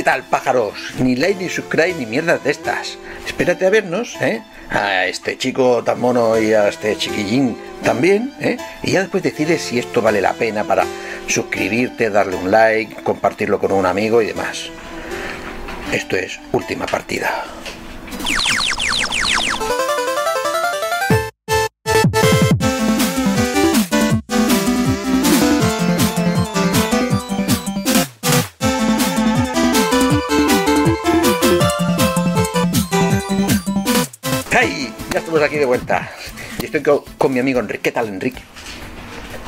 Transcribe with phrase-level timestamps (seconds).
[0.00, 0.94] ¿qué tal pájaros?
[0.98, 2.96] Ni like, ni subscribe, ni mierdas de estas.
[3.26, 4.42] Espérate a vernos, ¿eh?
[4.70, 8.56] A este chico tan mono y a este chiquillín también, ¿eh?
[8.82, 10.86] Y ya después decides si esto vale la pena para
[11.26, 14.70] suscribirte, darle un like, compartirlo con un amigo y demás.
[15.92, 17.44] Esto es Última Partida.
[35.30, 36.10] Estamos aquí de vuelta.
[36.58, 37.82] Y estoy con, con mi amigo Enrique.
[37.82, 38.42] ¿Qué tal, Enrique?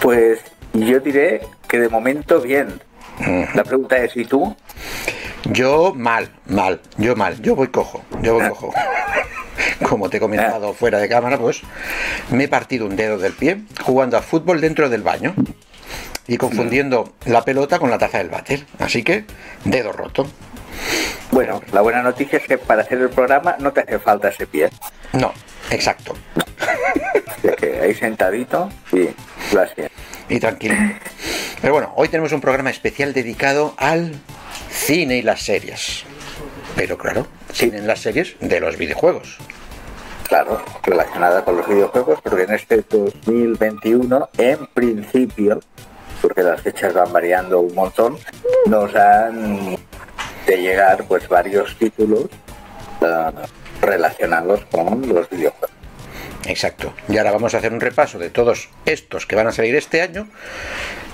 [0.00, 0.38] Pues
[0.74, 2.80] yo diré que de momento bien.
[3.55, 4.55] La pregunta es, ¿y tú?
[5.46, 8.72] Yo mal, mal, yo mal, yo voy cojo, yo voy cojo.
[9.88, 11.62] Como te he comentado fuera de cámara, pues
[12.30, 15.34] me he partido un dedo del pie jugando a fútbol dentro del baño
[16.28, 18.64] y confundiendo la pelota con la taza del váter.
[18.78, 19.24] Así que,
[19.64, 20.28] dedo roto.
[21.33, 24.46] Bueno, la buena noticia es que para hacer el programa no te hace falta ese
[24.46, 24.70] pie.
[25.12, 25.33] No,
[25.70, 26.14] exacto.
[27.58, 29.08] Que ahí sentadito y
[29.56, 29.91] hacía.
[30.28, 30.74] Y tranquilo.
[31.60, 34.14] Pero bueno, hoy tenemos un programa especial dedicado al
[34.70, 36.05] cine y las series.
[36.77, 39.38] Pero claro, cine en las series de los videojuegos.
[40.28, 45.60] Claro, relacionada con los videojuegos, porque en este 2021, en principio,
[46.22, 48.16] porque las fechas van variando un montón,
[48.66, 49.77] nos han
[50.46, 52.27] de llegar pues varios títulos
[53.00, 53.30] eh,
[53.83, 55.70] relacionados con los videojuegos.
[56.47, 56.94] Exacto.
[57.08, 60.02] Y ahora vamos a hacer un repaso de todos estos que van a salir este
[60.02, 60.28] año,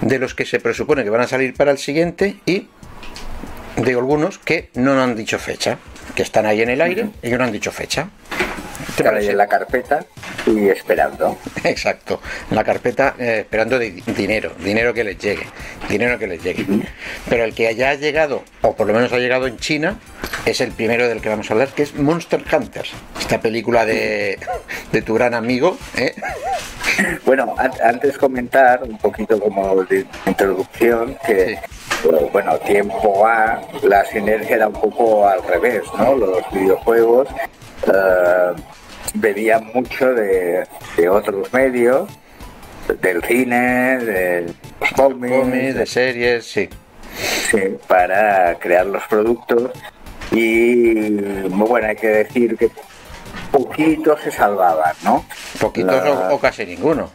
[0.01, 2.69] de los que se presupone que van a salir para el siguiente y
[3.77, 5.79] de algunos que no han dicho fecha,
[6.15, 8.09] que están ahí en el aire y que no han dicho fecha.
[8.99, 9.31] ¿Te Están ahí parece?
[9.31, 10.05] en la carpeta
[10.47, 11.39] y esperando.
[11.65, 15.47] Exacto, en la carpeta eh, esperando dinero, dinero que les llegue,
[15.89, 16.67] dinero que les llegue.
[17.29, 19.99] Pero el que haya llegado, o por lo menos ha llegado en China,
[20.45, 24.39] es el primero del que vamos a hablar, que es Monster Hunters, esta película de,
[24.93, 26.15] de tu gran amigo, ¿eh?
[27.25, 31.57] Bueno, an- antes comentar un poquito como de introducción que
[32.03, 36.17] bueno, bueno, tiempo A, la sinergia era un poco al revés, ¿no?
[36.17, 37.29] Los videojuegos
[37.87, 38.53] eh,
[39.15, 42.09] bebían mucho de, de otros medios,
[43.01, 44.55] del cine, de
[45.87, 46.69] series, sí.
[47.51, 49.71] Sí, para crear los productos
[50.31, 50.95] y
[51.51, 52.71] muy bueno hay que decir que
[53.51, 55.25] poquitos se salvaban, ¿no?
[55.61, 57.11] Poquitos La- o, o casi ninguno.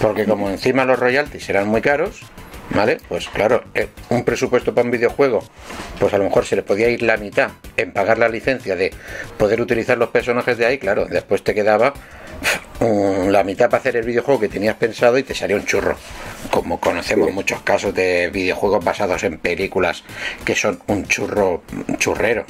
[0.00, 2.20] Porque como encima los royalties eran muy caros,
[2.74, 2.98] ¿vale?
[3.08, 5.42] Pues claro, eh, un presupuesto para un videojuego,
[5.98, 8.92] pues a lo mejor se le podía ir la mitad en pagar la licencia de
[9.38, 11.94] poder utilizar los personajes de ahí, claro, después te quedaba
[12.80, 15.96] la mitad para hacer el videojuego que tenías pensado y te salía un churro.
[16.50, 20.04] Como conocemos muchos casos de videojuegos basados en películas
[20.44, 22.44] que son un churro un churrero.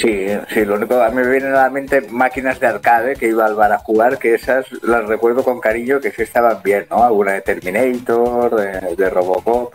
[0.00, 3.28] Sí, sí, lo único a mí me vienen a la mente máquinas de arcade que
[3.28, 6.86] iba al bar a jugar, que esas las recuerdo con cariño que sí estaban bien,
[6.90, 7.04] ¿no?
[7.04, 9.74] Alguna de Terminator, de, de Robocop,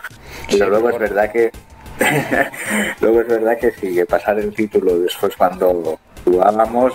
[0.49, 1.51] pero Sí, luego es verdad que
[3.01, 6.93] luego es verdad que sí, que pasar el título después cuando jugábamos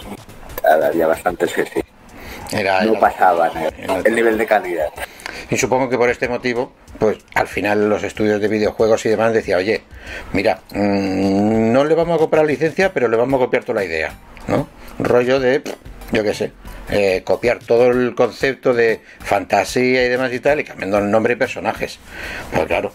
[0.83, 1.81] había bastantes que sí,
[2.53, 3.53] Era, no pasaban
[4.05, 4.89] el, nivel de calidad.
[5.51, 9.33] Y supongo que por este motivo, pues al final los estudios de videojuegos y demás
[9.33, 9.83] decía, oye,
[10.33, 13.85] mira, mm, no le vamos a comprar licencia, pero le vamos a copiar toda la
[13.85, 14.13] idea,
[14.49, 14.69] ¿no?
[14.99, 15.63] Rollo de,
[16.13, 16.53] yo qué sé,
[16.91, 21.35] eh, copiar todo el concepto de fantasía y demás y tal, y cambiando el nombre
[21.35, 21.99] y personajes.
[22.53, 22.93] Pues claro,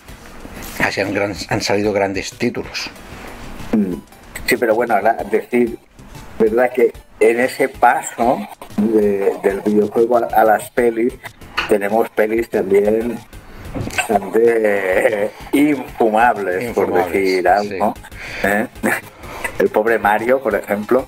[0.80, 2.90] así han, gran- han salido grandes títulos.
[4.46, 5.78] Sí, pero bueno, ahora decir,
[6.40, 6.72] ¿verdad?
[6.74, 6.92] Que
[7.30, 8.40] en ese paso
[8.78, 11.14] de- del videojuego a, a las pelis,
[11.70, 13.18] tenemos pelis también
[13.86, 17.94] bastante infumables, por decir algo.
[18.44, 18.68] ¿eh?
[19.60, 21.08] El pobre Mario, por ejemplo.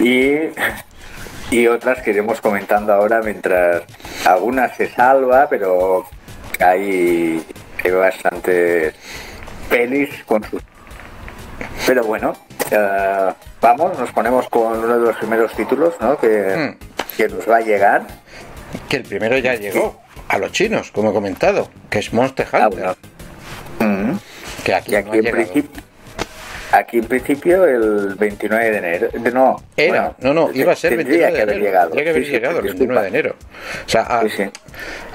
[0.00, 0.50] Y,
[1.50, 3.82] y otras que iremos comentando ahora mientras
[4.26, 6.06] algunas se salva, pero
[6.60, 7.44] hay,
[7.84, 8.94] hay bastantes
[9.68, 10.62] pelis con sus
[11.86, 12.34] pero bueno,
[12.70, 16.18] eh, vamos, nos ponemos con uno de los primeros títulos ¿no?
[16.18, 16.76] que,
[17.16, 18.02] que nos va a llegar.
[18.88, 22.68] Que el primero ya llegó a los chinos, como he comentado, que es Monster Ah,
[22.68, 22.94] Hunter,
[23.78, 24.12] bueno.
[24.12, 24.18] Mm.
[24.64, 25.36] que aquí, Y aquí, no ha en llegado.
[25.44, 25.82] principio,
[26.72, 29.08] aquí en principio el 29 de enero.
[29.12, 31.64] De, no, Era, bueno, no, no, iba a ser tendría 29 de enero.
[31.66, 31.86] llegado.
[31.88, 33.00] Tendría que haber Sí, sí, llegado el disculpa.
[33.00, 33.36] 29 de enero.
[33.86, 34.42] O sea, a- sí.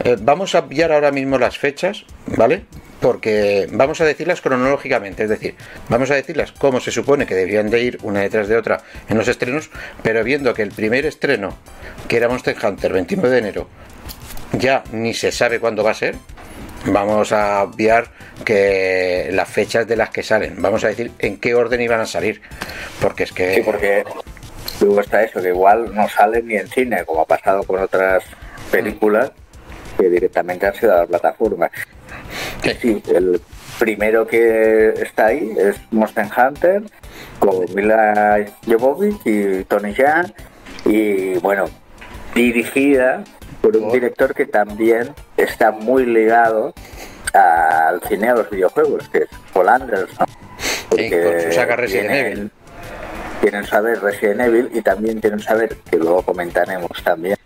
[0.03, 2.05] eh, vamos a pillar ahora mismo las fechas,
[2.37, 2.65] ¿vale?
[3.03, 5.55] Porque vamos a decirlas cronológicamente, es decir,
[5.89, 9.17] vamos a decirlas como se supone que deberían de ir una detrás de otra en
[9.17, 9.69] los estrenos,
[10.01, 11.53] pero viendo que el primer estreno,
[12.07, 13.67] que era Monster Hunter, 29 de enero,
[14.53, 16.15] ya ni se sabe cuándo va a ser,
[16.85, 18.07] vamos a obviar
[18.45, 22.05] que las fechas de las que salen, vamos a decir en qué orden iban a
[22.05, 22.41] salir,
[23.01, 23.55] porque es que...
[23.55, 24.05] Sí, porque
[24.79, 28.23] luego está eso, que igual no salen ni en cine, como ha pasado con otras
[28.71, 29.33] películas
[29.97, 31.69] que directamente han sido a la plataforma.
[32.81, 33.41] Sí, el
[33.79, 36.83] primero que está ahí es Monster Hunter
[37.39, 40.25] con Mila Jovovich y Tony Jaa
[40.85, 41.65] y bueno,
[42.33, 43.23] dirigida
[43.61, 46.73] por un director que también está muy ligado
[47.33, 50.27] al cine a los videojuegos, que es Paul Anderson.
[50.89, 52.51] Porque saca Resident Evil.
[53.41, 57.37] Tienen saber Resident Evil y también tienen saber, que luego comentaremos también,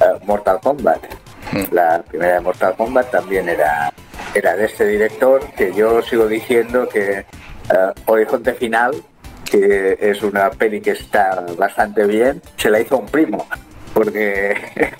[0.00, 1.04] eh, Mortal Kombat.
[1.52, 1.64] Hmm.
[1.72, 3.92] La primera de Mortal Kombat también era,
[4.34, 7.24] era de este director, que yo sigo diciendo que
[7.70, 8.94] uh, Horizonte Final,
[9.50, 13.46] que es una peli que está bastante bien, se la hizo un primo
[13.94, 14.54] porque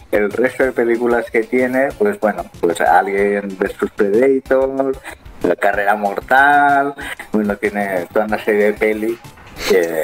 [0.10, 4.96] el resto de películas que tiene, pues bueno, pues alguien sus Predator,
[5.42, 6.94] la carrera mortal,
[7.32, 9.18] bueno, tiene toda una serie de pelis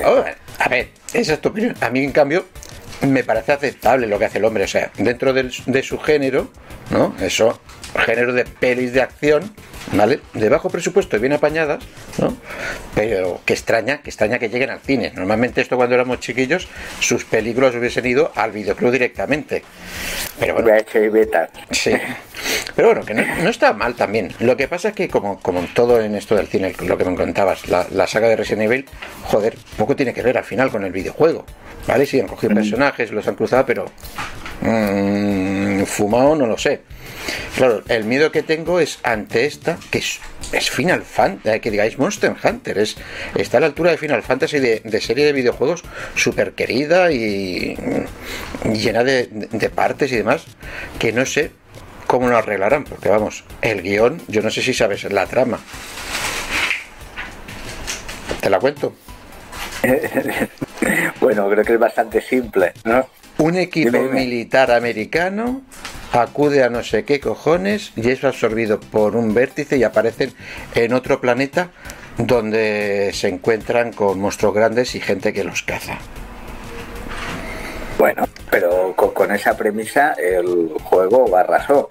[0.06, 0.24] oh,
[0.58, 1.74] a ver, esa es tu opinión.
[1.80, 2.44] A mí, en cambio,
[3.02, 4.64] me parece aceptable lo que hace el hombre.
[4.64, 6.48] O sea, dentro de su género,
[6.90, 7.14] ¿no?
[7.20, 7.60] Eso,
[7.94, 9.52] género de pelis de acción,
[9.92, 10.20] ¿vale?
[10.32, 11.84] De bajo presupuesto y bien apañadas,
[12.18, 12.36] ¿no?
[12.94, 15.12] Pero que extraña, que extraña que lleguen al cine.
[15.14, 16.68] Normalmente esto cuando éramos chiquillos,
[17.00, 19.62] sus películas hubiesen ido al videoclub directamente.
[20.38, 20.68] Pero bueno.
[21.70, 21.92] Sí.
[22.74, 24.32] Pero bueno, que no, está mal también.
[24.40, 27.04] Lo que pasa es que como, como en todo en esto del cine, lo que
[27.04, 28.86] me contabas, la, saga de Resident Evil,
[29.24, 31.44] joder, poco tiene que ver al final con el videojuego.
[31.86, 32.06] ¿Vale?
[32.06, 33.84] Sí, han cogido personajes, los han cruzado, pero
[34.62, 36.80] mmm, fumado no lo sé.
[37.56, 40.20] Claro, el miedo que tengo es ante esta, que es,
[40.70, 42.96] Final Fantasy, eh, que digáis Monster Hunter, es,
[43.36, 45.84] está a la altura de Final Fantasy de, serie de videojuegos
[46.16, 47.76] súper querida y,
[48.64, 50.44] llena de, partes y demás,
[50.98, 51.52] que no sé
[52.08, 55.60] cómo lo arreglarán, porque vamos, el guion, yo no sé si sabes la trama.
[58.40, 58.94] ¿Te la cuento?
[61.20, 63.08] bueno, creo que es bastante simple, ¿no?
[63.38, 65.62] Un equipo militar americano
[66.12, 70.32] acude a no sé qué cojones y es absorbido por un vértice y aparecen
[70.74, 71.70] en otro planeta
[72.18, 75.98] donde se encuentran con monstruos grandes y gente que los caza.
[77.98, 81.88] Bueno, pero con, esa premisa el juego barrasó.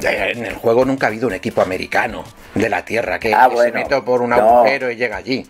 [0.00, 2.24] En el juego nunca ha habido un equipo americano
[2.54, 5.46] de la Tierra que, ah, se mete por un agujero y llega allí.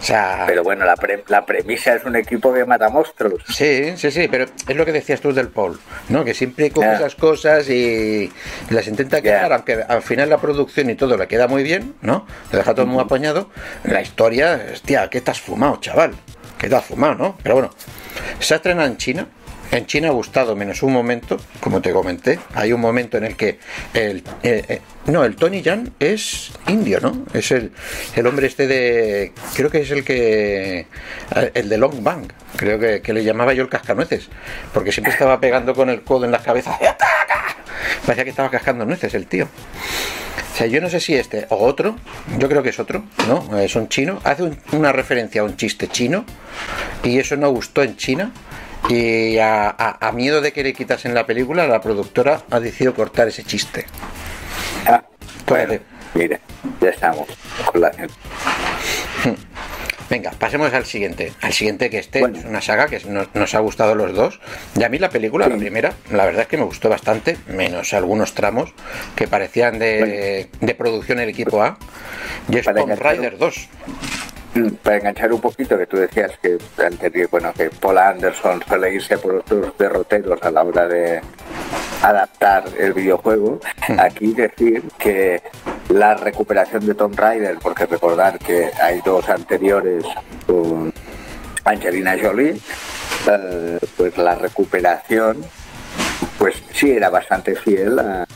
[0.00, 0.94] O sea, pero bueno, la,
[1.28, 3.42] la premisa es un equipo que mata monstruos.
[3.48, 5.78] Sí, sí, sí, pero es lo que decías tú del Paul,
[6.08, 6.24] ¿no?
[6.24, 8.30] Que siempre coge esas cosas y
[8.70, 12.26] las intenta quedar, aunque al final la producción y todo le queda muy bien, ¿no?
[12.50, 13.50] Te deja todo muy apañado.
[13.84, 16.14] La historia, hostia, ¿qué has fumado, chaval?
[16.58, 17.38] ¿Qué te has fumado, no?
[17.42, 17.70] Pero bueno,
[18.38, 19.26] se ha estrenado en China
[19.76, 22.38] en China ha gustado menos un momento, como te comenté.
[22.54, 23.58] Hay un momento en el que
[23.92, 27.24] el, eh, eh, no, el Tony Jan es indio, ¿no?
[27.32, 27.72] Es el,
[28.14, 29.32] el hombre este de.
[29.54, 30.86] Creo que es el que.
[31.34, 32.26] Eh, el de Long Bang.
[32.56, 34.28] Creo que, que le llamaba yo el cascanueces.
[34.72, 36.78] Porque siempre estaba pegando con el codo en las cabezas.
[38.06, 39.48] Parecía que estaba cascando nueces el tío.
[40.52, 41.96] O sea, yo no sé si este o otro,
[42.38, 43.58] yo creo que es otro, ¿no?
[43.58, 44.20] Es un chino.
[44.22, 46.24] Hace una referencia a un chiste chino
[47.02, 48.30] y eso no gustó en China
[48.88, 53.44] y a, miedo de que le quitasen la película, la productora ha decidido cortar ese
[53.44, 53.86] chiste.
[54.86, 55.02] Ah,
[56.14, 56.40] mire,
[56.80, 57.26] ya estamos
[57.64, 57.90] con la
[60.10, 61.32] Venga, pasemos al siguiente.
[61.40, 64.38] Al siguiente que este es una saga que nos, ha gustado los dos.
[64.78, 67.94] Y a mí la película, la primera, la verdad es que me gustó bastante, menos
[67.94, 68.74] algunos tramos
[69.16, 71.78] que parecían de, de producción el equipo A.
[72.50, 73.68] Y es Tomb Raider 2
[74.82, 79.18] para enganchar un poquito, que tú decías que antes bueno, que Paul Anderson suele irse
[79.18, 81.20] por otros derroteros a la hora de
[82.02, 83.98] adaptar el videojuego, hmm.
[83.98, 85.42] aquí decir que
[85.88, 90.04] la recuperación de Tomb Raider, porque recordar que hay dos anteriores
[90.46, 90.92] con
[91.64, 92.56] Angelina Jolie,
[93.30, 95.44] eh, pues la recuperación,
[96.38, 98.26] pues sí era bastante fiel a,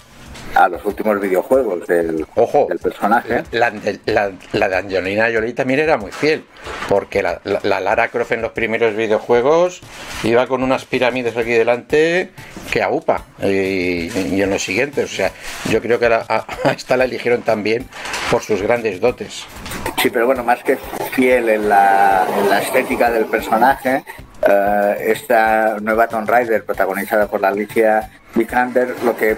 [0.58, 3.44] a los últimos videojuegos del, Ojo, del personaje.
[3.52, 3.72] La,
[4.06, 6.44] la, de Angelina Jolie también era muy fiel,
[6.88, 9.80] porque la, Lara Croft en los primeros videojuegos
[10.24, 12.32] iba con unas pirámides aquí delante
[12.72, 15.04] que a UPA y, en los siguientes.
[15.04, 15.30] O sea,
[15.70, 16.44] yo creo que a,
[16.76, 17.86] esta la eligieron también
[18.28, 19.46] por sus grandes dotes.
[20.02, 20.76] Sí, pero bueno, más que
[21.12, 22.26] fiel en la,
[22.60, 24.02] estética del personaje,
[24.42, 29.36] eh, esta nueva Tomb Raider protagonizada por la Alicia Vikander lo que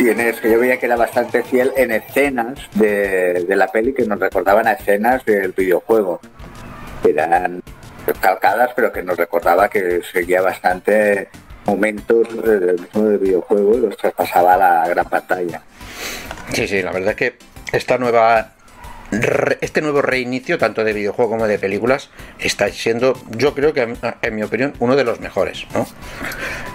[0.00, 4.18] tienes, que yo veía que era bastante fiel en escenas de, la peli que nos
[4.18, 6.20] recordaban a escenas del videojuego.
[7.06, 7.62] Eran
[8.18, 11.28] calcadas, pero que nos recordaba que seguía bastante
[11.66, 15.60] momentos del mismo del videojuego y los traspasaba a la gran pantalla.
[16.50, 17.34] Sí, sí, la verdad es que
[17.70, 18.54] esta nueva
[19.60, 24.34] este nuevo reinicio, tanto de videojuego como de películas, está siendo, yo creo que en
[24.34, 25.86] mi opinión, uno de los mejores, ¿no?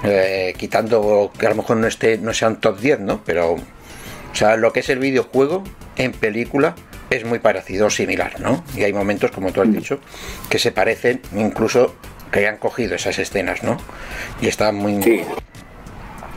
[0.04, 3.22] Eh, quitando que a lo mejor no esté, no sean top 10, ¿no?
[3.26, 3.60] Pero, o
[4.36, 5.64] sea, lo que es el videojuego
[5.96, 6.76] en película
[7.10, 8.64] es muy parecido, similar, ¿no?
[8.76, 10.00] Y hay momentos, como tú has dicho,
[10.50, 11.96] que se parecen, incluso
[12.32, 13.78] que hayan cogido esas escenas, ¿no?
[14.42, 15.02] Y está muy...
[15.02, 15.24] Sí,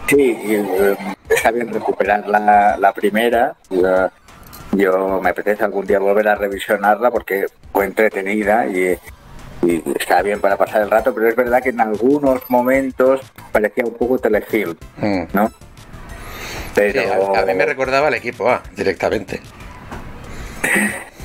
[0.08, 0.96] sí eh,
[1.28, 3.56] está bien recuperar la, la primera.
[4.72, 8.98] Yo me apetece algún día volver a revisionarla porque fue entretenida y,
[9.98, 13.20] está bien para pasar el rato, pero es verdad que en algunos momentos
[13.50, 15.22] parecía un poco telefilm, mm.
[15.32, 15.50] ¿no?
[16.75, 17.34] Pero...
[17.34, 19.40] a, mí me recordaba el equipo A directamente.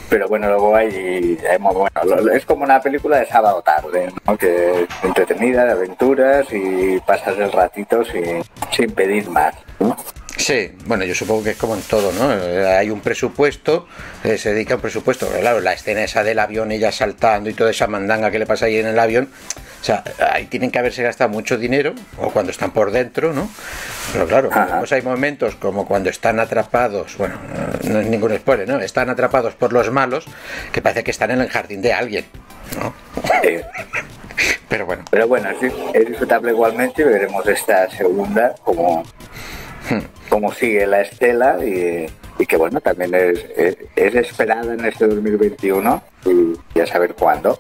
[0.10, 1.88] pero bueno, luego hay, bueno,
[2.34, 4.38] es como una película de sábado tarde, ¿no?
[4.38, 9.56] que es entretenida, de aventuras y pasas el ratito sin, sin pedir más.
[9.80, 9.96] ¿no?
[10.44, 12.34] Sí, bueno, yo supongo que es como en todo, ¿no?
[12.34, 13.88] Eh, hay un presupuesto,
[14.26, 17.54] eh, se dedica a un presupuesto, claro, la escena esa del avión, ella saltando y
[17.54, 19.30] toda esa mandanga que le pasa ahí en el avión,
[19.80, 23.50] o sea, ahí tienen que haberse gastado mucho dinero, o cuando están por dentro, ¿no?
[24.12, 27.36] Pero claro, pues hay momentos como cuando están atrapados, bueno,
[27.86, 28.82] no es ningún spoiler, ¿no?
[28.82, 30.26] Están atrapados por los malos,
[30.74, 32.26] que parece que están en el jardín de alguien,
[32.82, 32.94] ¿no?
[34.68, 35.06] Pero bueno.
[35.10, 35.52] Pero bueno,
[35.94, 39.06] es disfrutable igualmente y veremos esta segunda como
[40.30, 42.08] cómo sigue la estela y,
[42.46, 43.46] que bueno, también es,
[43.96, 47.58] es, esperada en este 2021 y ya saber cuándo.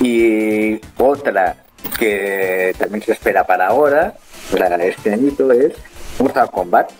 [0.00, 1.64] Y otra
[1.98, 4.14] que también se espera para ahora,
[4.50, 5.72] para este añito, es
[6.18, 6.90] Mortal Kombat.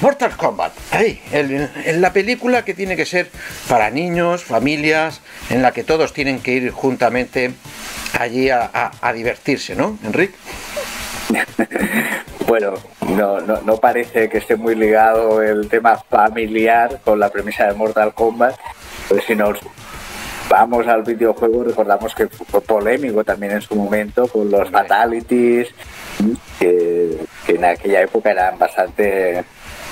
[0.00, 3.28] Mortal Kombat, ahí, en la película que tiene que ser
[3.68, 7.52] para niños, familias, en la que todos tienen que ir juntamente
[8.18, 10.34] allí a, a divertirse, ¿no, Enrique?
[12.46, 12.74] bueno,
[13.08, 18.14] no, no, parece que esté muy ligado el tema familiar con la premisa de Mortal
[18.14, 18.56] Kombat,
[19.08, 19.58] pues si nos
[20.48, 25.68] vamos al videojuego recordamos que fue polémico también en su momento con los fatalities
[26.58, 27.18] que,
[27.48, 29.44] en aquella época eran bastante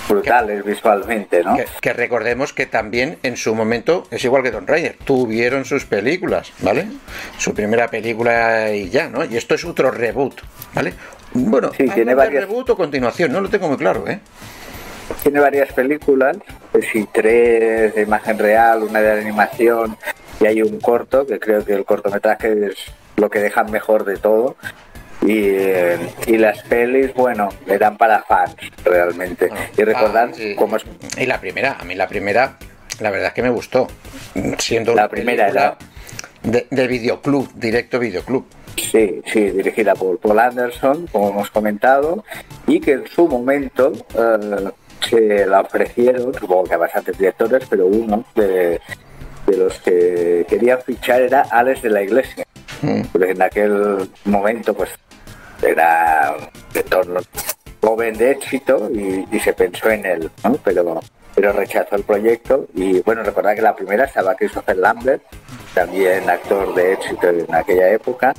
[0.08, 1.56] brutales visualmente, ¿no?
[1.80, 6.52] Que, recordemos que también en su momento, es igual que Don Raider, tuvieron sus películas,
[6.60, 6.88] ¿vale?
[7.38, 9.24] Su primera película y ya, ¿no?
[9.24, 10.40] Y esto es otro reboot,
[10.74, 10.94] ¿vale?
[11.32, 12.44] Bueno, sí, tiene varias...
[12.44, 14.20] reboot o continuación, no lo tengo muy claro, ¿eh?
[15.22, 16.36] Tiene varias películas,
[16.72, 19.96] pues sí, tres de imagen real, una de animación
[20.40, 22.76] y hay un corto, que creo que el cortometraje es
[23.16, 24.56] lo que dejan mejor de todo.
[25.22, 29.50] Y, eh, y, las pelis, bueno, eran para fans realmente.
[29.76, 30.84] Y recordar ah, cómo es.
[31.18, 32.56] Y la primera, a mí la primera,
[33.00, 33.88] la verdad es que me gustó.
[34.58, 35.76] Siendo la primera era
[36.42, 38.44] de, de videoclub, directo videoclub.
[38.76, 42.24] Sí, sí, dirigida por Paul Anderson, como hemos comentado,
[42.66, 44.70] y que en su momento eh,
[45.08, 48.80] se la ofrecieron, supongo que a bastantes directores, pero uno de,
[49.46, 52.44] los que querían fichar era Alex de la Iglesia.
[52.82, 53.02] Mm.
[53.12, 54.90] Porque en aquel momento, pues,
[55.62, 56.36] era
[56.72, 57.20] de torno
[57.80, 60.54] joven de éxito y, se pensó en él, ¿no?
[60.64, 61.00] Pero
[61.34, 65.22] pero rechazó el proyecto y bueno, recordad que la primera estaba Christopher Lambert,
[65.74, 68.34] también actor de éxito en aquella época,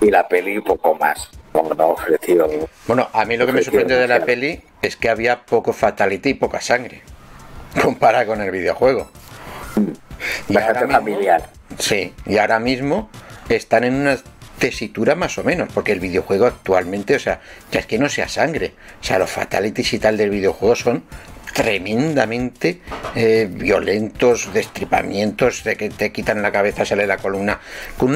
[0.00, 1.28] y la peli un poco más.
[1.52, 2.46] Como no ofreció.
[2.86, 6.30] Bueno, a mí lo que me sorprendió de la peli es que había poco fatality
[6.30, 7.02] y poca sangre.
[7.82, 9.10] Compara con el videojuego.
[10.48, 11.48] Y Bastante familiar.
[11.78, 13.08] Sí, y ahora mismo
[13.48, 14.18] están en una
[14.58, 17.40] tesitura más o menos, porque el videojuego actualmente, o sea,
[17.70, 21.04] ya es que no sea sangre, o sea, los fatalities y tal del videojuego son
[21.56, 22.82] tremendamente
[23.14, 27.58] eh, violentos, destripamientos, de que te quitan la cabeza, sale la columna,
[27.96, 28.14] con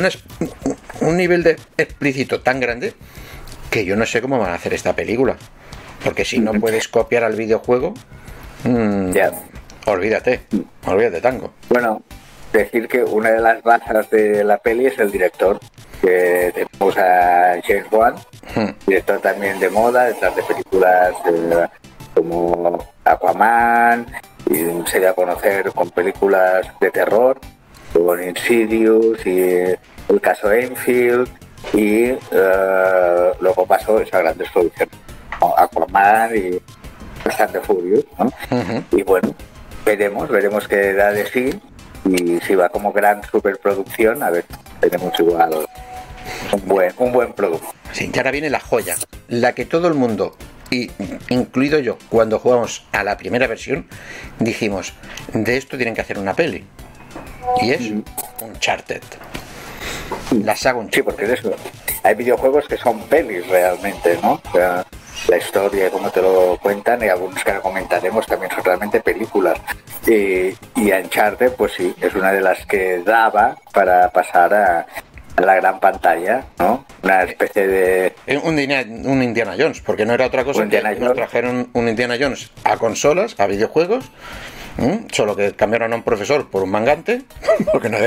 [1.01, 2.93] un nivel de explícito tan grande
[3.71, 5.37] que yo no sé cómo van a hacer esta película.
[6.05, 7.95] Porque si no puedes copiar al videojuego,
[8.65, 9.13] mm,
[9.87, 10.43] olvídate,
[10.87, 11.55] olvídate tango.
[11.71, 12.03] Bueno,
[12.53, 15.59] decir que una de las bazas de la peli es el director,
[16.03, 18.17] que tenemos a James Wan,
[18.87, 21.15] director también de moda, detrás de películas
[22.15, 24.07] como Aquaman,
[24.51, 27.39] y se dio a conocer con películas de terror,
[27.93, 31.29] con Insidious y el caso Enfield,
[31.73, 34.89] y eh, luego pasó esa gran destrucción,
[35.57, 36.61] Aquaman y
[37.25, 38.05] bastante Furious,
[38.91, 39.35] Y bueno,
[39.85, 41.61] veremos, veremos qué da de sí,
[42.05, 44.45] y si va como gran superproducción, a ver,
[44.81, 45.67] tenemos igual
[46.53, 47.69] un buen, un buen producto.
[47.93, 48.97] Sí, y ahora viene la joya,
[49.29, 50.37] la que todo el mundo
[50.71, 50.91] y
[51.29, 53.87] incluido yo, cuando jugamos a la primera versión,
[54.39, 54.93] dijimos,
[55.33, 56.65] de esto tienen que hacer una peli.
[57.61, 58.05] Y es un
[58.41, 59.03] Uncharted.
[60.33, 61.53] la saga Sí, porque de eso.
[62.03, 64.41] Hay videojuegos que son pelis realmente, ¿no?
[64.49, 64.87] O sea,
[65.29, 69.59] la historia, como te lo cuentan, y algunos que comentaremos también son realmente películas.
[70.07, 74.87] Y, y Uncharted, pues sí, es una de las que daba para pasar a,
[75.45, 76.85] la gran pantalla, ¿no?
[77.03, 78.13] Una especie de...
[78.27, 78.55] Eh, un,
[79.07, 82.77] un Indiana Jones, porque no era otra cosa que nos trajeron un Indiana Jones a
[82.77, 84.11] consolas, a videojuegos,
[85.13, 87.23] solo que cambiaron a un profesor por un mangante,
[87.73, 87.99] porque no,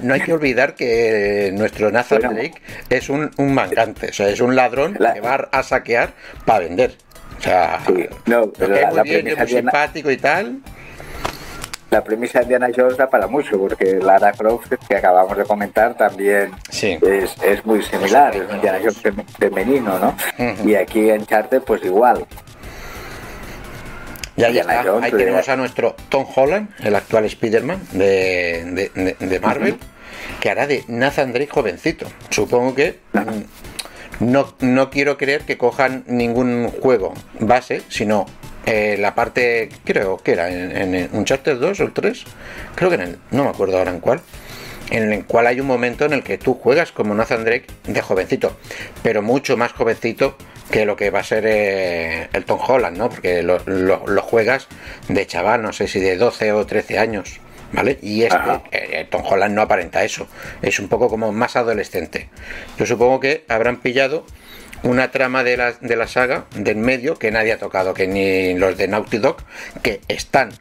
[0.00, 2.54] no, hay que olvidar que nuestro Nathan Drake
[2.88, 6.12] es un, un, mangante, o sea, es un ladrón que va a saquear
[6.44, 6.96] para vender.
[7.38, 7.80] O sea,
[8.26, 10.60] no, pero la, muy bien, muy simpático y tal
[11.92, 15.94] la premisa de Indiana Jones da para mucho, porque Lara Croft, que acabamos de comentar,
[15.94, 19.02] también es, muy similar, es un Indiana Jones
[19.38, 20.16] femenino, ¿no?
[20.64, 22.24] Y aquí en Charter, pues igual.
[24.36, 24.80] Ya, ya está.
[25.02, 29.76] Ahí tenemos a nuestro Tom Holland, el actual Spider-Man de, de, Marvel,
[30.40, 32.06] que hará de Nathan Drake jovencito.
[32.30, 38.24] Supongo que mm, no, no quiero creer que cojan ningún juego base, sino
[38.66, 42.24] eh, la parte, creo que era en, un Charter 2 o el 3,
[42.74, 44.20] creo que en el, no me acuerdo ahora en cuál,
[44.90, 48.02] en el cual hay un momento en el que tú juegas como Nathan Drake de
[48.02, 48.56] jovencito,
[49.02, 50.36] pero mucho más jovencito
[50.70, 53.08] que lo que va a ser eh, el Tom Holland, ¿no?
[53.08, 53.58] Porque lo,
[54.22, 54.68] juegas
[55.08, 57.40] de chaval, no sé si de 12 o 13 años.
[57.74, 57.98] ¿Vale?
[58.02, 58.36] Y este,
[58.70, 60.28] eh, Tom Holland no aparenta eso.
[60.60, 62.28] Es un poco como más adolescente.
[62.76, 64.26] Yo supongo que habrán pillado
[64.82, 68.54] una trama de la, de la saga del medio que nadie ha tocado, que ni
[68.54, 69.36] los de Naughty Dog,
[69.82, 70.52] que están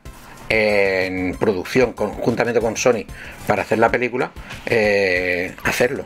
[0.49, 3.05] en producción conjuntamente con Sony
[3.47, 4.31] para hacer la película,
[4.65, 6.05] eh, hacerlo.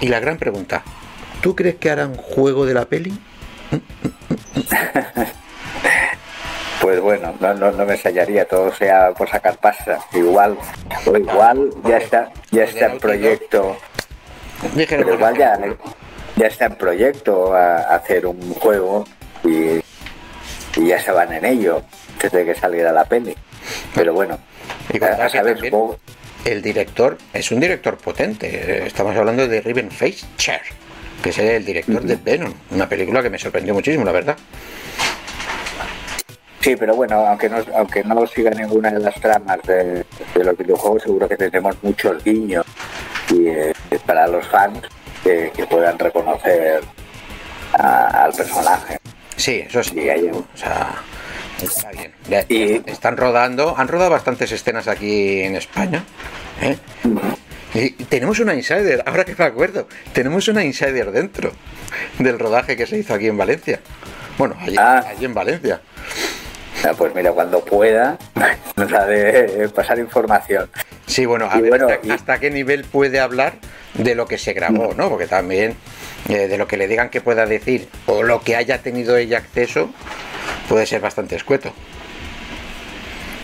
[0.00, 0.82] Y la gran pregunta,
[1.40, 3.18] ¿tú crees que harán juego de la peli?
[6.78, 9.98] Pues bueno, no, no, no me ensayaría, todo sea por sacar pasta.
[10.12, 10.56] Igual,
[11.04, 13.76] o igual ya está, ya está el proyecto.
[14.88, 15.58] Pero igual ya,
[16.36, 19.04] ya está en proyecto a, hacer un juego
[19.44, 19.80] y,
[20.86, 21.82] ya se van en ello
[22.22, 23.34] desde que saliera la peli.
[23.94, 24.38] Pero bueno,
[26.44, 28.86] el director es un director potente.
[28.86, 30.60] Estamos hablando de Riven Face Chair,
[31.22, 34.36] que es el director de Venom, una película que me sorprendió muchísimo, la verdad.
[36.60, 41.04] Sí, pero bueno, aunque no, aunque no siga ninguna de las tramas de, los videojuegos,
[41.04, 42.66] seguro que tendremos muchos guiños
[43.30, 43.72] y eh,
[44.04, 44.82] para los fans
[45.54, 46.82] que, puedan reconocer
[47.72, 48.98] al personaje.
[49.36, 50.08] Sí, eso sí.
[50.32, 51.02] o sea,
[51.62, 52.12] está bien.
[52.48, 56.04] y, están rodando, han rodado bastantes escenas aquí en España.
[56.62, 56.76] ¿eh?
[57.74, 61.52] Y tenemos una insider, ahora que me acuerdo, tenemos una insider dentro
[62.18, 63.80] del rodaje que se hizo aquí en Valencia.
[64.38, 65.04] Bueno, allí, ah.
[65.20, 65.80] en Valencia.
[66.84, 68.18] Ah, pues mira, cuando pueda,
[68.76, 70.70] ha de pasar información.
[71.06, 73.54] Sí, bueno, a ver hasta, qué nivel puede hablar
[73.94, 75.08] de lo que se grabó, ¿no?
[75.08, 75.76] Porque también
[76.28, 79.38] eh, de lo que le digan que pueda decir o lo que haya tenido ella
[79.38, 79.90] acceso
[80.68, 81.72] puede ser bastante escueto.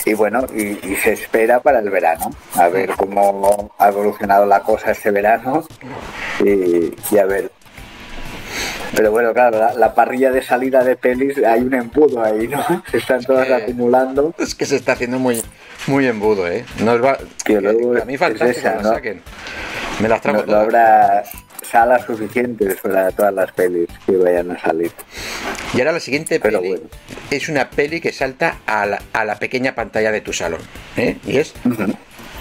[0.05, 4.91] Y bueno, y, se espera para el verano, a ver cómo ha evolucionado la cosa
[4.91, 5.65] este verano
[6.45, 7.51] y, a ver.
[8.95, 12.63] Pero bueno, claro, la, parrilla de salida de pelis, hay un embudo ahí, ¿no?
[12.91, 14.35] Se están todas acumulando.
[14.39, 15.43] Es que se está haciendo muy,
[15.87, 16.65] muy embudo, ¿eh?
[16.81, 19.23] No va, a mí falta que me saquen.
[20.01, 21.23] Me las trago no, habrá
[21.63, 24.93] salas suficientes para todas las pelis que vayan a salir.
[25.75, 26.81] Y ahora la siguiente peli
[27.31, 30.61] es una peli que salta a la, pequeña pantalla de tu salón.
[30.97, 31.17] ¿eh?
[31.27, 31.55] Y es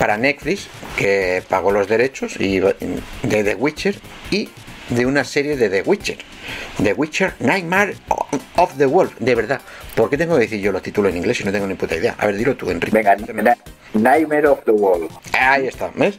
[0.01, 2.73] para Netflix, que pagó los derechos y, de
[3.21, 3.95] The Witcher
[4.31, 4.49] y
[4.91, 6.17] de una serie de The Witcher.
[6.81, 7.95] The Witcher Nightmare
[8.57, 9.61] of the Wolf, de verdad.
[9.95, 11.95] ¿Por qué tengo que decir yo los títulos en inglés si no tengo ni puta
[11.95, 12.15] idea?
[12.17, 12.95] A ver, dilo tú, Enrique.
[12.95, 13.57] Venga,
[13.93, 15.11] Nightmare of the Wolf.
[15.37, 16.17] Ahí está, ¿ves?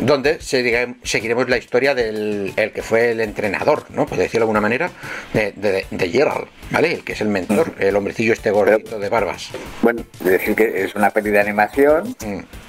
[0.00, 4.06] Donde seguiremos la historia del el que fue el entrenador, ¿no?
[4.06, 4.90] Por decirlo de alguna manera,
[5.32, 5.52] de,
[5.90, 6.92] de, Gerald, ¿vale?
[6.92, 9.50] El que es el mentor, el hombrecillo este gordito de barbas.
[9.82, 12.16] Bueno, decir que es una peli de animación.
[12.24, 12.63] Mm.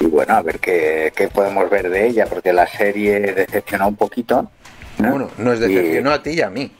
[0.00, 4.50] Y bueno, a ver qué, podemos ver de ella, porque la serie decepcionó un poquito.
[4.98, 5.10] ¿no?
[5.10, 6.72] Bueno, nos decepcionó a ti y a mí.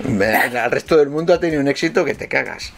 [0.00, 2.72] Al resto del mundo ha tenido un éxito que te cagas.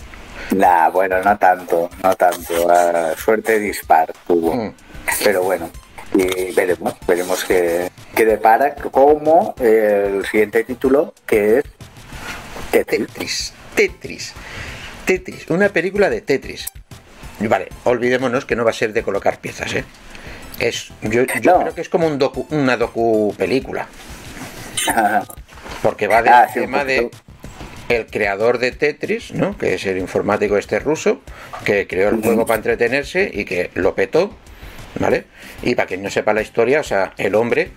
[0.57, 2.67] Nah, bueno, no tanto, no tanto.
[2.67, 4.55] Uh, suerte dispar tuvo.
[4.55, 4.75] Mm.
[5.23, 5.71] Pero bueno,
[6.15, 11.65] y veremos, veremos qué, qué depara, como el siguiente título, que es
[12.71, 13.53] Tetris.
[13.75, 14.33] Tetris.
[15.05, 15.51] Tetris.
[15.51, 16.67] Una película de Tetris.
[17.41, 19.85] Vale, olvidémonos que no va a ser de colocar piezas, ¿eh?
[20.59, 23.87] Es, yo, creo que es como un docu, una docu película.
[25.83, 27.11] Porque va del ah, tema de
[27.89, 29.57] el creador de Tetris, ¿no?
[29.57, 31.23] que es el informático este ruso,
[31.65, 34.37] que creó el juego para entretenerse y que lo petó
[34.99, 35.25] ¿vale?
[35.63, 37.71] Y para quien no sepa la historia, o sea, el hombre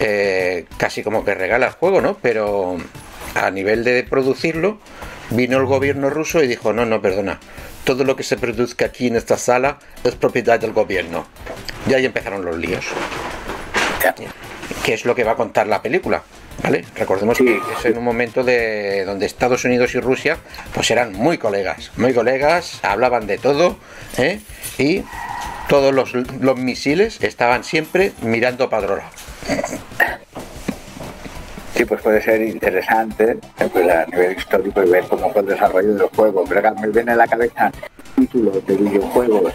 [0.00, 2.18] eh, casi como que regala el juego, ¿no?
[2.20, 2.76] Pero
[3.34, 4.78] a nivel de producirlo,
[5.30, 7.38] vino el gobierno ruso y dijo, no, no, perdona,
[7.88, 11.26] todo lo que se produzca aquí en esta sala es propiedad del gobierno.
[11.88, 12.84] Y ahí empezaron los líos.
[14.84, 16.22] Que es lo que va a contar la película.
[16.62, 16.84] ¿Vale?
[16.96, 20.36] Recordemos que es en un momento de donde Estados Unidos y Rusia
[20.74, 23.78] pues eran muy colegas, muy colegas, hablaban de todo,
[24.18, 24.40] ¿eh?
[24.76, 25.02] y
[25.70, 29.10] todos los, los, misiles estaban siempre mirando para otro lado.
[31.88, 33.38] Pues puede ser interesante
[33.72, 36.48] pues, a nivel histórico y ver cómo fue el desarrollo de los juegos.
[36.48, 37.72] Pero me viene a la cabeza
[38.14, 39.54] títulos de videojuegos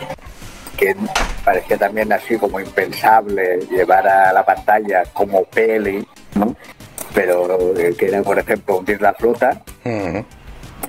[0.78, 0.96] que
[1.46, 6.56] parecía también así como impensable llevar a la pantalla como peli, ¿no?
[7.14, 9.62] Pero eh, que era, por ejemplo, hundir la flota.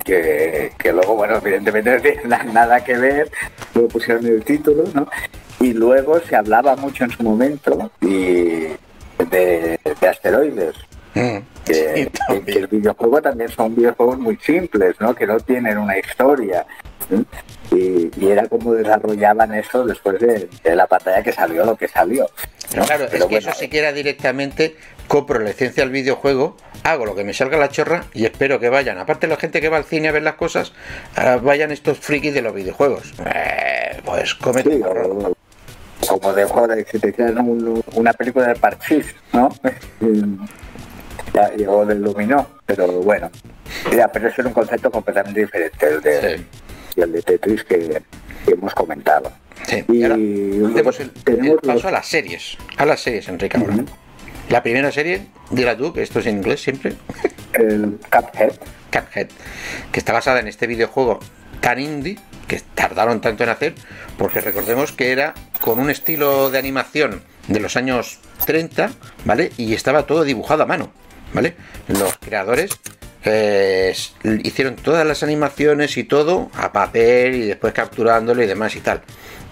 [0.03, 3.31] Que, que, luego, bueno, evidentemente no tiene nada que ver,
[3.73, 5.07] luego pusieron el título, ¿no?
[5.59, 8.67] Y luego se hablaba mucho en su momento y
[9.31, 10.75] de, de asteroides,
[11.15, 11.37] Mm.
[11.65, 12.11] Que,
[12.45, 15.15] el videojuego también son videojuegos muy simples, ¿no?
[15.15, 16.65] Que no tienen una historia.
[17.71, 22.29] Y, era como desarrollaban eso después de, la pantalla que salió lo que salió.
[22.85, 24.75] Claro, es que eso se quiera directamente,
[25.07, 28.69] compro la licencia del videojuego, hago lo que me salga la chorra y espero que
[28.69, 30.73] vayan, aparte la gente que va al cine a ver las cosas,
[31.15, 33.13] ah, vayan estos frikis de los videojuegos.
[33.25, 34.81] Eh, pues comete
[36.07, 37.47] como de joder, si te hicieran
[37.93, 39.49] una película de parchís, ¿no?
[41.33, 43.29] ya llegó del Luminó, pero bueno.
[43.95, 46.45] Ya, pero eso es un concepto completamente diferente el de,
[46.95, 48.01] el de Tetris que,
[48.47, 49.31] hemos comentado.
[49.87, 51.09] Y, ahora tenemos el,
[51.65, 52.57] paso a las series.
[52.77, 53.57] A las series, Enrique.
[54.49, 56.93] La primera serie, dila tú, que esto es en inglés siempre.
[57.53, 58.53] El Cuphead.
[58.91, 59.27] Cuphead,
[59.91, 61.19] que está basada en este videojuego
[61.61, 63.73] tan indie que tardaron tanto en hacer,
[64.17, 68.91] porque recordemos que era con un estilo de animación de los años 30,
[69.25, 69.51] ¿vale?
[69.57, 70.91] Y estaba todo dibujado a mano.
[71.35, 71.53] ¿Vale?
[71.89, 72.71] Los creadores
[73.25, 73.93] eh,
[74.43, 79.01] hicieron todas las animaciones y todo a papel y después capturándolo y demás y tal,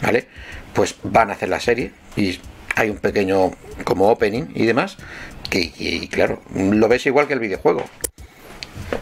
[0.02, 0.28] ¿vale?
[0.74, 2.40] Pues van a hacer la serie y
[2.76, 3.52] hay un pequeño
[3.84, 4.98] como opening y demás
[5.50, 7.84] que y, claro, lo ves igual que el videojuego.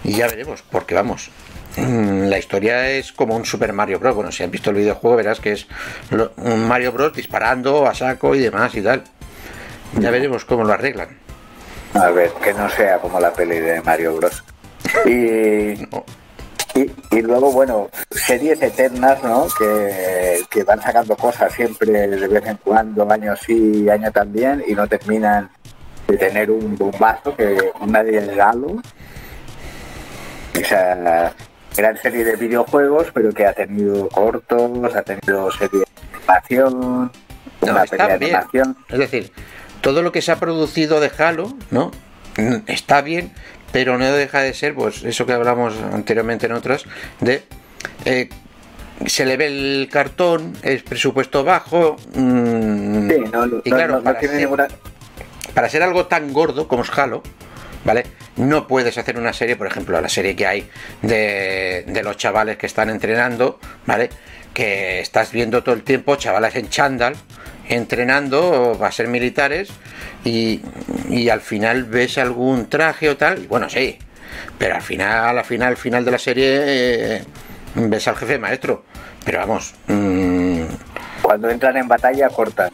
[0.03, 1.29] Y ya veremos, porque vamos,
[1.77, 4.15] mm, la historia es como un Super Mario Bros.
[4.15, 5.67] Bueno, si has visto el videojuego verás que es
[6.37, 7.13] un Mario Bros.
[7.13, 9.03] disparando a saco y demás y tal.
[9.99, 11.20] Ya veremos cómo lo arreglan.
[11.93, 14.43] A ver, que no sea como la peli de Mario Bros.
[15.05, 15.87] Y,
[16.73, 19.47] y, luego, bueno, series eternas, ¿no?
[19.57, 24.73] Que, que, van sacando cosas siempre de vez en cuando, año sí, año también, y
[24.73, 25.49] no terminan
[26.07, 28.81] de tener un bombazo que nadie le Halo.
[30.53, 31.33] Esa
[31.75, 35.85] gran serie de videojuegos, pero que ha tenido cortos, ha tenido serie de
[36.17, 37.11] animación,
[37.61, 38.77] una está de animación.
[38.89, 39.31] Es decir,
[39.81, 41.91] todo lo que se ha producido de Halo, ¿no?
[42.67, 43.31] Está bien,
[43.71, 46.85] pero no deja de ser, pues eso que hablamos anteriormente en otras,
[47.19, 47.43] de
[48.05, 48.29] eh,
[49.05, 51.97] se le ve el cartón, es presupuesto bajo.
[52.13, 53.11] Mm,
[53.63, 54.49] y claro, para, ser,
[55.53, 57.23] para, ser, algo tan gordo como es Halo,
[57.83, 58.05] ¿vale?
[58.37, 60.69] No puedes hacer una serie, por ejemplo, la serie que hay
[61.01, 64.09] de, de los chavales que están entrenando, ¿vale?
[64.53, 67.15] Que estás viendo todo el tiempo chavales en chándal,
[67.71, 69.69] entrenando a ser militares
[70.25, 70.61] y,
[71.29, 73.97] al final ves algún traje o tal, bueno, sí,
[74.57, 77.23] pero al final, al final, al final de la serie eh,
[77.75, 78.83] ves al jefe maestro,
[79.23, 79.73] pero vamos.
[79.87, 80.63] Mm,
[81.21, 82.71] cuando entran en batalla cortan.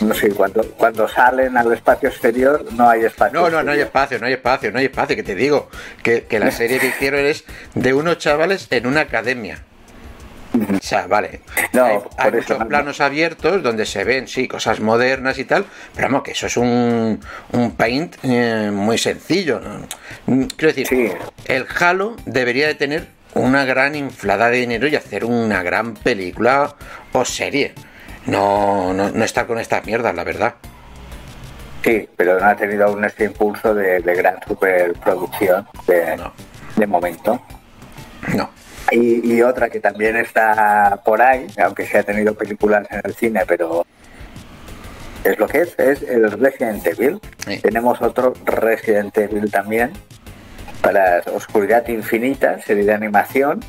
[0.00, 3.40] No sé, cuando, cuando salen al espacio exterior no hay espacio.
[3.40, 5.68] No, no, no hay espacio, no hay espacio, no hay espacio, que te digo,
[6.02, 9.64] que, que la serie que hicieron es de unos chavales en una academia.
[10.78, 11.40] O sea, vale.
[12.16, 16.32] hay, muchos planos abiertos donde se ven, sí, cosas modernas y tal, pero vamos, que
[16.32, 17.20] eso es un,
[17.52, 19.60] un paint eh, muy sencillo.
[20.26, 25.24] Mm, quiero decir, el Halo debería de tener una gran inflada de dinero y hacer
[25.24, 26.74] una gran película
[27.12, 27.74] o serie.
[28.26, 30.54] No, no, no estar con estas mierdas, la verdad.
[31.82, 36.20] Sí, pero no ha tenido aún este impulso de, gran superproducción de,
[36.76, 37.40] de momento.
[38.34, 38.50] No.
[38.90, 43.42] Y, otra que también está por ahí, aunque se ha tenido películas en el cine,
[43.46, 43.84] pero
[45.24, 47.20] es lo que es, es el Resident Evil.
[47.62, 49.92] Tenemos otro Resident Evil también
[50.80, 53.60] para Oscuridad Infinita, serie de animación,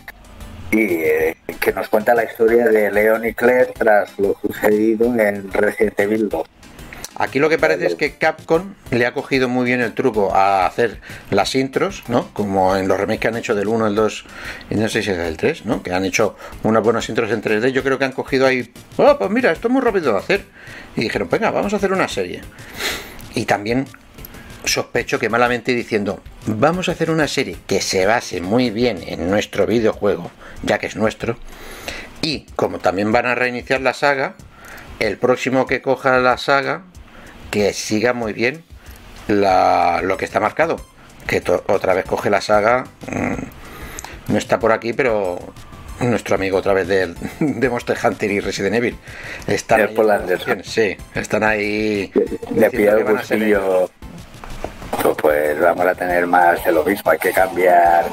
[0.72, 5.52] y eh, que nos cuenta la historia de Leon y Claire tras lo sucedido en
[5.52, 6.48] Resident Evil 2.
[7.20, 10.66] Aquí lo que parece es que Capcom le ha cogido muy bien el truco a
[10.66, 11.02] hacer
[11.32, 12.34] las intros, ¿no?
[12.34, 14.26] Como en los remakes que han hecho del 1, el 2
[14.70, 15.84] y no sé si es del 3, ¿no?
[15.84, 17.72] Que han hecho unas buenas intros en 3D.
[17.74, 20.46] Yo creo que han cogido ahí, oh, pues mira, esto es muy rápido de hacer.
[20.96, 22.40] Y dijeron, venga, vamos a hacer una serie.
[23.36, 23.86] Y también
[24.64, 29.30] sospecho que malamente diciendo, vamos a hacer una serie que se base muy bien en
[29.30, 30.32] nuestro videojuego,
[30.64, 31.38] ya que es nuestro.
[32.22, 34.36] Y como también van a reiniciar la saga,
[35.00, 36.84] el próximo que coja la saga
[37.50, 38.64] que siga muy bien
[39.28, 40.78] lo que está marcado.
[41.28, 42.86] Que otra vez coge la saga.
[43.12, 45.40] Mm, no está por aquí, pero
[46.00, 48.98] nuestro amigo otra vez de, de Monster Hunter y Resident Evil.
[49.48, 52.12] Están ahí, sí, están ahí.
[52.56, 53.90] Le pide el bolsillo.
[55.22, 57.12] Pues vamos a tener más de lo mismo.
[57.12, 58.06] Hay que cambiar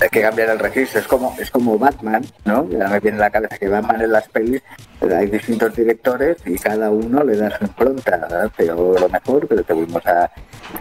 [0.00, 1.00] hay que cambiar el registro.
[1.00, 2.68] Es como, es como Batman, ¿no?
[2.70, 4.62] Ya me viene a la cabeza que Batman en las pelis
[5.02, 8.50] hay distintos directores y cada uno le da su impronta.
[8.56, 10.30] Pero lo mejor, pero tuvimos a,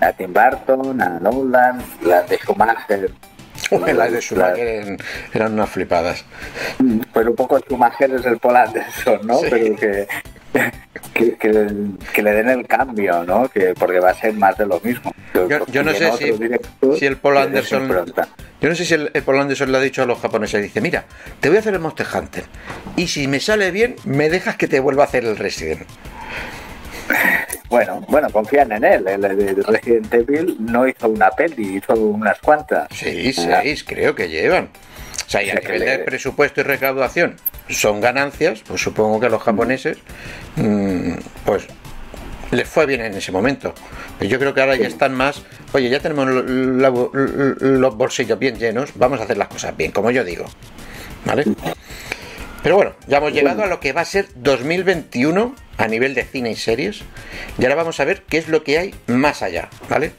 [0.01, 3.12] a Tim Burton, a Nolan, las de Schumacher.
[3.95, 4.97] las de Schumacher
[5.34, 6.25] eran, unas flipadas.
[6.79, 9.39] Mm, pues un poco Schumacher es el Paul Anderson, ¿no?
[9.41, 10.08] Pero que,
[11.13, 13.49] que, que, le den el cambio, ¿no?
[13.49, 15.13] Que, porque va a ser más de lo mismo.
[15.33, 16.12] Yo, no sé
[16.97, 18.13] si, el Paul Anderson.
[18.62, 21.05] Yo no sé si el, Paul Anderson le ha dicho a los japoneses: dice, mira,
[21.39, 22.43] te voy a hacer el Monster Hunter.
[22.95, 25.88] Y si me sale bien, me dejas que te vuelva a hacer el Resident.
[27.69, 29.07] Bueno, bueno, confían en él.
[29.07, 32.88] El, Resident Evil no hizo una peli, hizo unas cuantas.
[32.91, 34.69] Sí, seis, creo que llevan.
[35.25, 37.35] O sea, y a nivel de presupuesto y recaudación
[37.69, 39.97] son ganancias, pues supongo que a los japoneses,
[40.55, 41.13] mm,
[41.45, 41.67] pues
[42.51, 43.73] les fue bien en ese momento.
[44.17, 48.91] Pero yo creo que ahora ya están más, oye, ya tenemos los bolsillos bien llenos,
[48.95, 50.45] vamos a hacer las cosas bien, como yo digo.
[51.25, 51.45] ¿Vale?
[52.63, 56.23] Pero bueno, ya hemos llegado a lo que va a ser 2021 a nivel de
[56.23, 57.01] cine y series.
[57.58, 60.12] Y ahora vamos a ver qué es lo que hay más allá, ¿vale?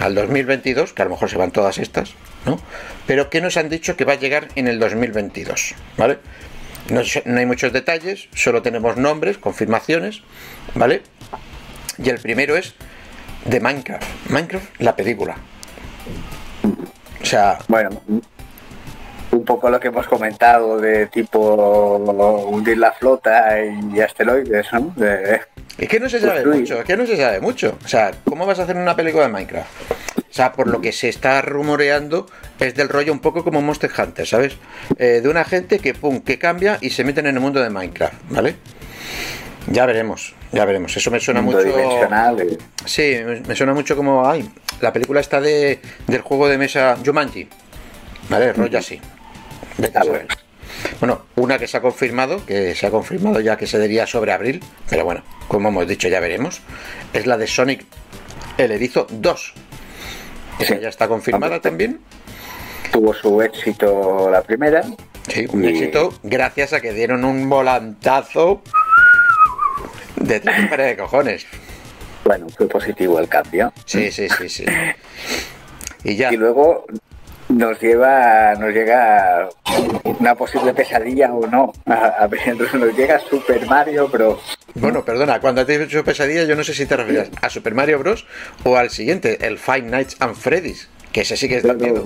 [0.00, 2.14] Al 2022, que a lo mejor se van todas estas,
[2.46, 2.60] ¿no?
[3.06, 6.18] Pero ¿qué nos han dicho que va a llegar en el 2022, ¿vale?
[6.90, 7.00] No,
[7.38, 10.22] hay muchos detalles, solo tenemos nombres, confirmaciones,
[10.74, 11.02] ¿vale?
[11.98, 12.74] Y el primero es
[13.46, 14.30] de Minecraft.
[14.30, 15.36] Minecraft, la película.
[17.22, 17.58] O sea.
[17.68, 18.02] Bueno,
[19.30, 21.96] un poco lo que hemos comentado de tipo
[22.48, 24.94] hundir la flota y asteroides, ¿no?
[25.78, 27.78] Es que no se sabe mucho, es que no se sabe mucho.
[27.84, 29.68] O sea, ¿cómo vas a hacer una película de Minecraft?
[30.34, 32.26] O sea, por lo que se está rumoreando,
[32.58, 34.56] es del rollo un poco como Monster Hunter, ¿sabes?
[34.98, 37.70] Eh, de una gente que, pum, que cambia y se meten en el mundo de
[37.70, 38.56] Minecraft, ¿vale?
[39.68, 40.96] Ya veremos, ya veremos.
[40.96, 41.60] Eso me suena mucho.
[41.60, 42.58] Eh.
[42.84, 43.16] Sí,
[43.46, 44.28] me suena mucho como.
[44.28, 47.48] Ay, la película está de, del juego de mesa Jumanji.
[48.28, 48.54] ¿Vale?
[48.54, 49.00] Rollo así.
[50.98, 54.32] Bueno, una que se ha confirmado, que se ha confirmado ya que se diría sobre
[54.32, 56.60] abril, pero bueno, como hemos dicho, ya veremos,
[57.12, 57.86] es la de Sonic
[58.58, 59.54] el Erizo 2.
[60.58, 62.00] Esa ya está confirmada también.
[62.92, 64.84] Tuvo su éxito la primera.
[65.28, 68.62] Sí, un éxito gracias a que dieron un volantazo
[70.16, 71.46] de tres de cojones.
[72.24, 73.72] Bueno, fue positivo el cambio.
[73.84, 74.64] Sí, sí, sí, sí.
[76.06, 76.30] Y ya.
[76.30, 76.84] Y luego
[77.48, 79.48] nos lleva, nos llega
[80.04, 81.72] una posible pesadilla o no.
[81.86, 82.28] A,
[82.74, 84.40] nos llega Super Mario Bros.
[84.74, 87.74] Bueno, perdona, cuando te he dicho pesadilla, yo no sé si te refieres a Super
[87.74, 88.26] Mario Bros.
[88.64, 92.04] o al siguiente, el Five Nights and Freddy's, que ese sí que es de miedo.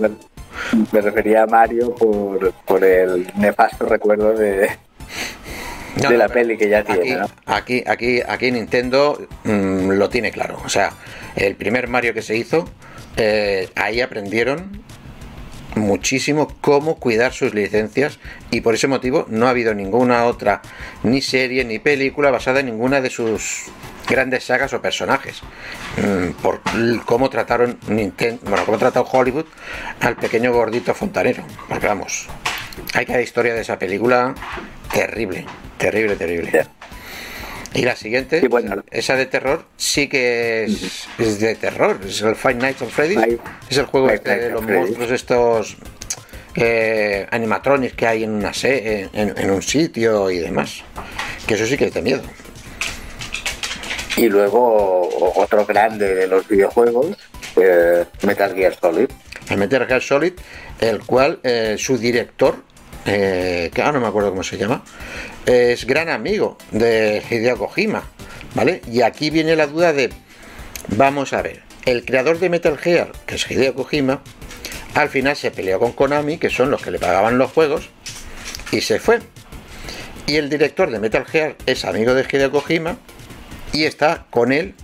[0.92, 4.68] Me, refería a Mario por, por el nefasto recuerdo de,
[5.96, 7.18] de la peli que ya tiene.
[7.46, 10.60] Aquí, aquí, aquí, Nintendo mm, lo tiene claro.
[10.64, 10.92] O sea,
[11.36, 12.68] el primer Mario que se hizo,
[13.16, 14.82] eh, ahí aprendieron
[15.78, 18.18] muchísimo cómo cuidar sus licencias
[18.50, 20.62] y por ese motivo no ha habido ninguna otra
[21.02, 23.64] ni serie ni película basada en ninguna de sus
[24.08, 25.42] grandes sagas o personajes
[25.96, 26.60] mm, por
[27.04, 29.46] cómo trataron Nintendo, bueno, cómo trató Hollywood
[30.00, 31.44] al pequeño gordito fontanero.
[31.68, 32.26] Porque vamos,
[32.94, 34.34] hay que la historia de esa película
[34.92, 36.66] terrible, terrible, terrible.
[37.74, 38.48] Y la siguiente,
[38.90, 42.00] esa de terror, sí que es, de terror.
[42.06, 43.38] Es el Five Nights at Freddy's.
[43.68, 45.76] Es el juego este de los monstruos estos
[46.54, 50.82] eh, animatronics que hay en, una se en, un sitio y demás.
[51.46, 52.22] Que eso sí que es de miedo.
[54.16, 57.16] Y luego otro grande de los videojuegos,
[57.56, 59.08] eh, Metal Gear Solid.
[59.50, 60.32] El Metal Gear Solid,
[60.80, 62.56] el cual eh, su director
[63.10, 64.82] eh, que ahora no me acuerdo cómo se llama,
[65.48, 68.04] es gran amigo de Hideo Kojima,
[68.54, 68.82] ¿vale?
[68.86, 70.10] Y aquí viene la duda de,
[70.88, 74.20] vamos a ver, el creador de Metal Gear, que es Hideo Kojima,
[74.94, 77.88] al final se peleó con Konami, que son los que le pagaban los juegos,
[78.72, 79.20] y se fue.
[80.26, 82.98] Y el director de Metal Gear es amigo de Hideo Kojima,
[83.72, 84.74] y está con él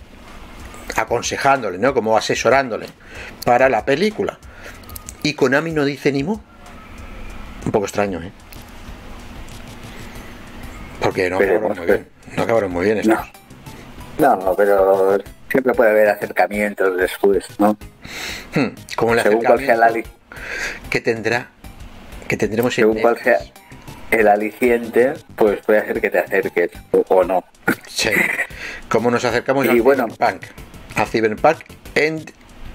[0.95, 1.93] aconsejándole, ¿no?
[1.93, 2.87] Como asesorándole
[3.45, 4.39] para la película.
[5.21, 6.43] Y Konami no dice ni mo.
[7.65, 8.31] Un poco extraño, ¿eh?
[11.15, 12.07] Porque no acabaron muy bien.
[12.35, 13.31] No acabaron muy bien estos.
[14.17, 14.35] No.
[14.35, 15.17] no, pero
[15.49, 17.77] siempre puede haber acercamientos después, ¿no?
[18.53, 20.09] Hmm, como el Según cual sea acercamiento
[20.89, 21.49] que tendrá,
[22.27, 23.39] que tendremos en Según cual sea
[24.11, 27.43] el aliciente, pues puede hacer que te acerques o, no.
[27.87, 28.09] Sí.
[28.89, 30.07] Como nos acercamos Y al bueno.
[30.07, 30.43] Cyberpunk.
[30.95, 31.57] A Cyberpunk
[31.95, 32.31] and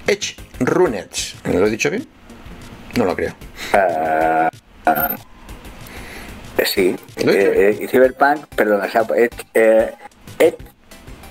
[0.06, 1.36] Edge Runners.
[1.44, 2.06] ¿Lo he dicho bien?
[2.96, 3.34] No lo creo.
[3.72, 4.50] Ah,
[4.86, 5.16] ah,
[6.66, 9.90] sí, ¿Lo he dicho eh, eh, Cyberpunk, perdón, o sea, eh,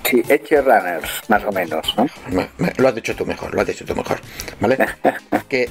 [0.04, 2.08] sí, Edge Runners, más o menos, ¿no?
[2.30, 4.20] Me- me- lo has dicho tú mejor, lo has dicho tú mejor.
[4.60, 4.78] ¿Vale?
[5.50, 5.70] que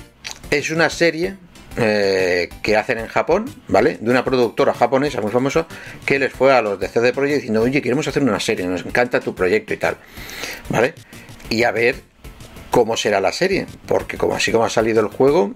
[0.51, 1.37] es una serie
[1.77, 3.99] eh, que hacen en Japón, ¿vale?
[4.01, 5.67] De una productora japonesa muy famosa
[6.07, 8.85] que les fue a los de CD Projekt diciendo, oye, queremos hacer una serie, nos
[8.85, 9.97] encanta tu proyecto y tal,
[10.69, 10.95] ¿vale?
[11.51, 11.97] Y a ver
[12.71, 15.55] cómo será la serie, porque como así como ha salido el juego,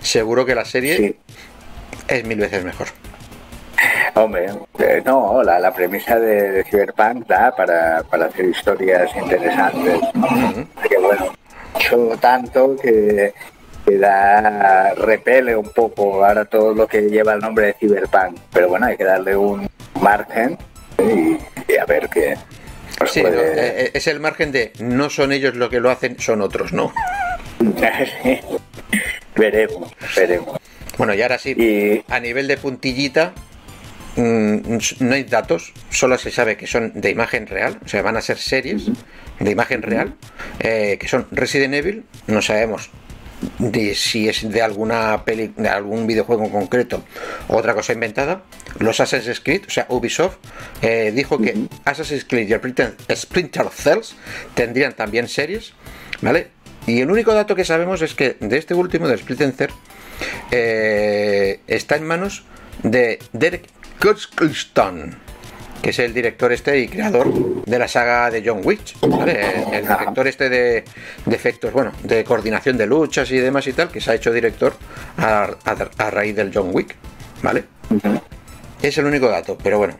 [0.00, 1.16] seguro que la serie Sí.
[2.08, 2.88] Es mil veces mejor.
[4.14, 4.46] Hombre,
[4.78, 10.00] eh, no, la, la premisa de, de Cyberpunk da para, para hacer historias interesantes.
[10.14, 10.28] ¿no?
[10.88, 11.32] Que bueno,
[11.76, 13.32] hecho tanto que,
[13.86, 18.38] que da, repele un poco ahora todo lo que lleva el nombre de Cyberpunk.
[18.52, 19.68] Pero bueno, hay que darle un
[20.00, 20.58] margen
[20.98, 21.38] y,
[21.72, 22.36] y a ver qué.
[23.00, 26.42] nos Sí, Eh, es el margen de no son ellos lo que lo hacen, son
[26.42, 26.92] otros, ¿no?
[29.36, 30.58] veremos, veremos.
[30.98, 33.32] Bueno, y ahora sí, Y a nivel de puntillita,
[34.16, 38.16] mm, no hay datos, solo se sabe que son de imagen real, o sea, van
[38.16, 38.84] a ser series
[39.40, 40.14] de imagen real,
[40.60, 42.90] eh, que son Resident Evil, no sabemos
[43.58, 47.02] de si es de alguna peli, de algún videojuego en concreto
[47.48, 48.42] o otra cosa inventada.
[48.78, 50.36] Los Assassin's Creed, o sea, Ubisoft
[50.80, 54.14] eh, dijo que Assassin's Creed y el Splinter- Splinter Cells
[54.54, 55.72] tendrían también series,
[56.20, 56.48] ¿vale?
[56.86, 59.70] Y el único dato que sabemos es que de este último, del Splinter Cell,
[60.50, 62.44] eh, está en manos
[62.82, 63.64] de Derek
[64.00, 65.16] Kurzgeston,
[65.82, 69.64] que es el director este y creador de la saga de John Wick, ¿vale?
[69.72, 70.84] el director este de,
[71.26, 74.32] de efectos, bueno, de coordinación de luchas y demás y tal, que se ha hecho
[74.32, 74.74] director
[75.18, 76.94] a, a- a raíz del John Wick,
[77.42, 77.64] ¿vale?
[78.80, 79.98] Es el único dato, pero bueno.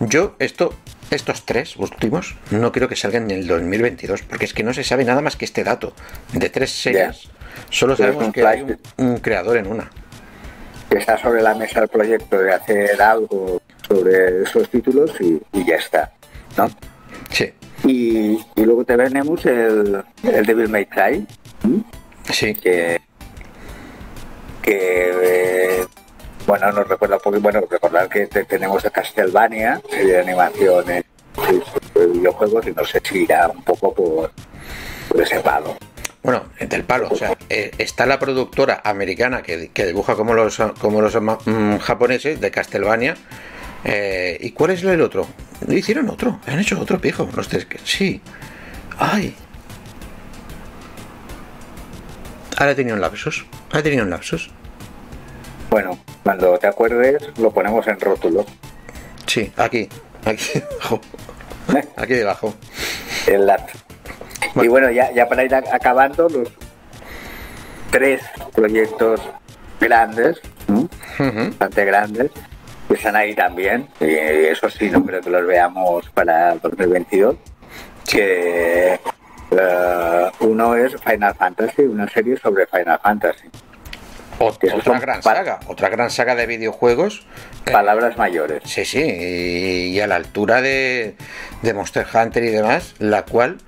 [0.00, 0.74] Yo esto,
[1.10, 4.84] estos tres últimos, no creo que salgan en el 2022, porque es que no se
[4.84, 5.92] sabe nada más que este dato.
[6.32, 7.28] De tres series,
[7.70, 9.90] solo sabemos un que hay un, un creador en una.
[10.90, 15.64] que está sobre la mesa el proyecto de hacer algo sobre esos títulos y, y
[15.66, 16.12] ya está,
[16.56, 16.68] ¿no?
[17.30, 17.52] Sí,
[17.84, 21.26] Y, y luego tenemos el, el Devil May Cry,
[22.30, 22.54] sí.
[22.54, 23.00] que,
[24.62, 25.86] que eh,
[26.46, 31.04] bueno, nos recuerda un poco, bueno, recordar que te- tenemos a Castlevania, serie de animaciones,
[31.94, 34.30] de videojuegos, y no sé si irá un poco por,
[35.08, 35.76] por ese palo.
[36.28, 40.58] Bueno, del palo, o sea, eh, está la productora americana que, que dibuja como los,
[40.78, 43.16] como los mm, japoneses de Castlevania.
[43.82, 45.26] eh, ¿Y cuál es el otro?
[45.66, 47.26] Hicieron otro, han hecho otro pijo.
[47.34, 48.20] Los tres sí.
[48.98, 49.34] Ay.
[52.58, 53.46] Ahora he tenido un lapsus.
[53.68, 54.50] Ahora he tenido un lapsus.
[55.70, 58.44] Bueno, cuando te acuerdes lo ponemos en rótulo.
[59.24, 59.88] Sí, aquí.
[60.26, 61.00] Aquí debajo.
[61.96, 62.54] Aquí debajo.
[63.26, 63.46] el
[64.54, 66.48] Y bueno, ya, ya para ir acabando, los
[67.90, 68.22] tres
[68.54, 69.20] proyectos
[69.80, 72.30] grandes, bastante grandes,
[72.88, 73.88] que están ahí también.
[74.00, 77.36] Y eso sí, no creo que los veamos para el 2022.
[78.10, 78.98] Que
[79.50, 83.48] eh, uno es Final Fantasy, una serie sobre Final Fantasy.
[84.40, 85.58] Otra gran saga.
[85.66, 87.26] Otra gran saga de videojuegos.
[87.66, 88.62] eh, Palabras mayores.
[88.64, 91.16] Sí, sí, y, y a la altura de,
[91.62, 93.58] de Monster Hunter y demás, la cual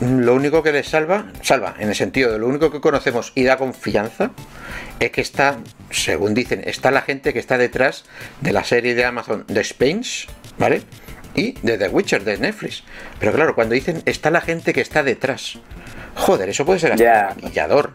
[0.00, 3.44] lo único que le salva, salva en el sentido de lo único que conocemos y
[3.44, 4.30] da confianza,
[4.98, 5.56] es que está,
[5.90, 8.04] según dicen, está la gente que está detrás
[8.40, 10.26] de la serie de Amazon The Spence,
[10.58, 10.82] ¿vale?
[11.34, 12.82] Y de The Witcher de Netflix.
[13.18, 15.58] Pero claro, cuando dicen está la gente que está detrás,
[16.16, 17.94] joder, eso puede ser hasta maquillador.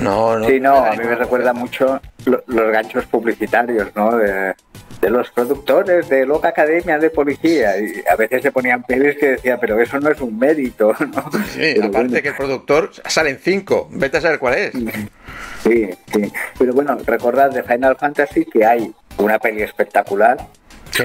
[0.00, 0.46] No, no.
[0.48, 4.16] Sí, no, a mí me recuerda mucho lo- los ganchos publicitarios, ¿no?
[4.16, 4.54] De,
[5.02, 7.76] de los productores de Loca Academia de Policía.
[7.78, 11.30] Y a veces se ponían pelis que decía, pero eso no es un mérito, ¿no?
[11.50, 12.22] Sí, Pero aparte bueno.
[12.22, 14.72] que el productor salen cinco, vete a saber cuál es.
[15.64, 16.32] Sí, sí.
[16.58, 20.36] Pero bueno, recordad de Final Fantasy que hay una peli espectacular.
[20.38, 20.46] No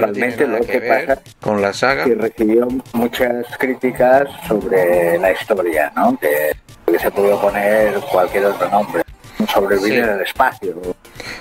[0.00, 2.04] Realmente lo que pasa con la saga.
[2.04, 6.16] que recibió muchas críticas sobre la historia, ¿no?
[6.20, 6.52] Que,
[6.86, 9.02] que se pudo poner cualquier otro nombre.
[9.52, 9.98] Sobrevivir Sí.
[9.98, 10.96] en el espacio.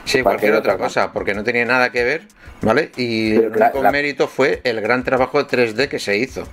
[0.05, 2.21] Sí, cualquier, otra cosa, porque no tenía nada que ver,
[2.61, 2.91] ¿vale?
[2.97, 6.47] Y el único mérito fue el gran trabajo de 3D que se hizo.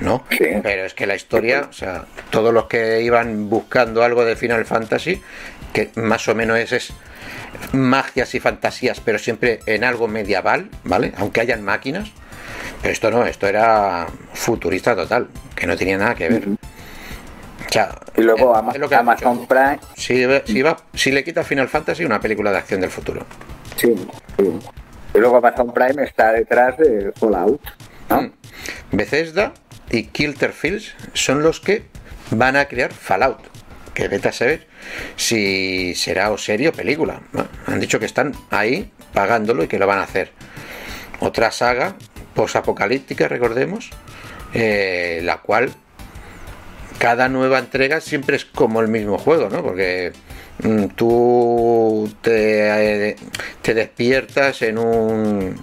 [0.00, 0.24] ¿no?
[0.28, 4.64] Pero es que la historia, o sea, todos los que iban buscando algo de Final
[4.64, 5.22] Fantasy,
[5.72, 6.92] que más o menos es, es
[7.72, 11.12] magias y fantasías, pero siempre en algo medieval, ¿vale?
[11.18, 12.10] Aunque hayan máquinas.
[12.80, 16.48] Pero esto no, esto era futurista total, que no tenía nada que ver.
[17.72, 19.78] Sea, y luego Amazon Prime.
[19.96, 20.24] Si,
[20.94, 23.24] si, le quita Final Fantasy, una película de acción del futuro.
[23.76, 23.94] Sí,
[25.14, 27.60] Y luego Amazon Prime está detrás de Fallout.
[28.10, 28.22] ¿no?
[28.22, 28.32] Mm.
[28.92, 29.52] Bethesda
[29.90, 31.84] y Kilter Fields son los que
[32.30, 33.40] van a crear Fallout.
[33.94, 34.66] Que vete a saber
[35.16, 37.20] si será o serie o película.
[37.66, 40.30] Han dicho que están ahí pagándolo y que lo van a hacer.
[41.20, 41.94] Otra saga
[42.34, 43.90] posapocalíptica, recordemos,
[44.54, 45.70] eh, la cual
[46.98, 49.62] cada nueva entrega siempre es como el mismo juego, ¿no?
[49.62, 50.12] Porque
[50.62, 53.16] mm, tú te,
[53.60, 55.56] te, despiertas en un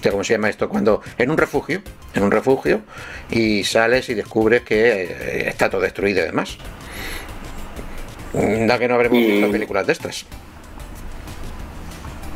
[0.00, 1.82] sé cómo se llama esto cuando en un refugio
[2.14, 2.82] en un refugio
[3.30, 6.58] y sales y descubres que eh, está todo destruido y demás.
[8.32, 10.24] Da que no habremos visto películas de estas.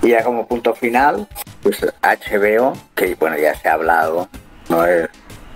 [0.02, 1.26] Y ya como punto final
[1.62, 4.28] pues HBO que bueno ya se ha hablado
[4.68, 5.08] no es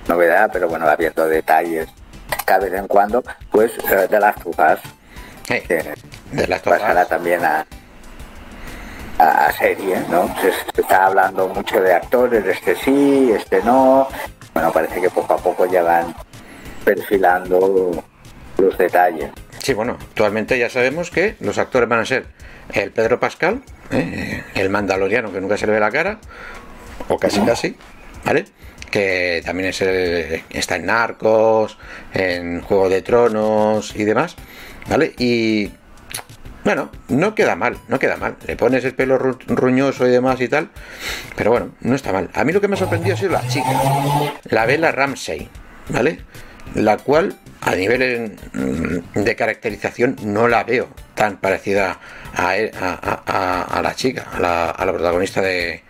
[0.09, 1.89] novedad pero bueno abierto detalles
[2.45, 4.81] cada vez en cuando, pues eh, de las tujas.
[5.49, 7.67] de las pasará también a,
[9.19, 10.35] a, serie, ¿no?
[10.41, 14.09] Se, está hablando mucho de actores, este sí, este no.
[14.55, 16.15] Bueno, parece que poco a poco ya van
[16.85, 18.03] perfilando
[18.59, 19.31] los detalles.
[19.59, 22.27] Sí, bueno, actualmente ya sabemos que los actores van a ser
[22.73, 24.43] el Pedro Pascal, ¿eh?
[24.55, 26.19] el mandaloriano que nunca se le ve la cara,
[27.09, 27.77] o casi casi,
[28.25, 28.47] ¿vale?
[28.91, 29.81] Que también es
[30.51, 31.79] está en Narcos,
[32.13, 34.37] en Juego de Tronos y demás,
[34.89, 35.15] ¿vale?
[35.19, 35.71] Y
[36.65, 38.37] bueno, no queda mal, no queda mal.
[38.47, 40.69] Le pones el pelo ruñoso y demás y tal,
[41.37, 42.31] pero bueno, no está mal.
[42.35, 43.71] A mí lo que me ha sorprendido ha sido la chica,
[44.45, 45.49] la Bella Ramsey,
[45.89, 46.21] ¿vale?
[46.75, 51.99] La cual a nivel mm, de caracterización no la veo tan parecida
[52.35, 54.41] a, a, la chica, a
[54.85, 55.83] la, protagonista de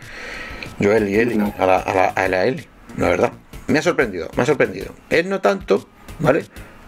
[0.81, 3.33] Joel y Ellie, a la, a la Ellie la verdad.
[3.67, 4.93] Me ha sorprendido, me ha sorprendido.
[5.11, 5.89] Él no tanto,
[6.19, 6.45] ¿vale?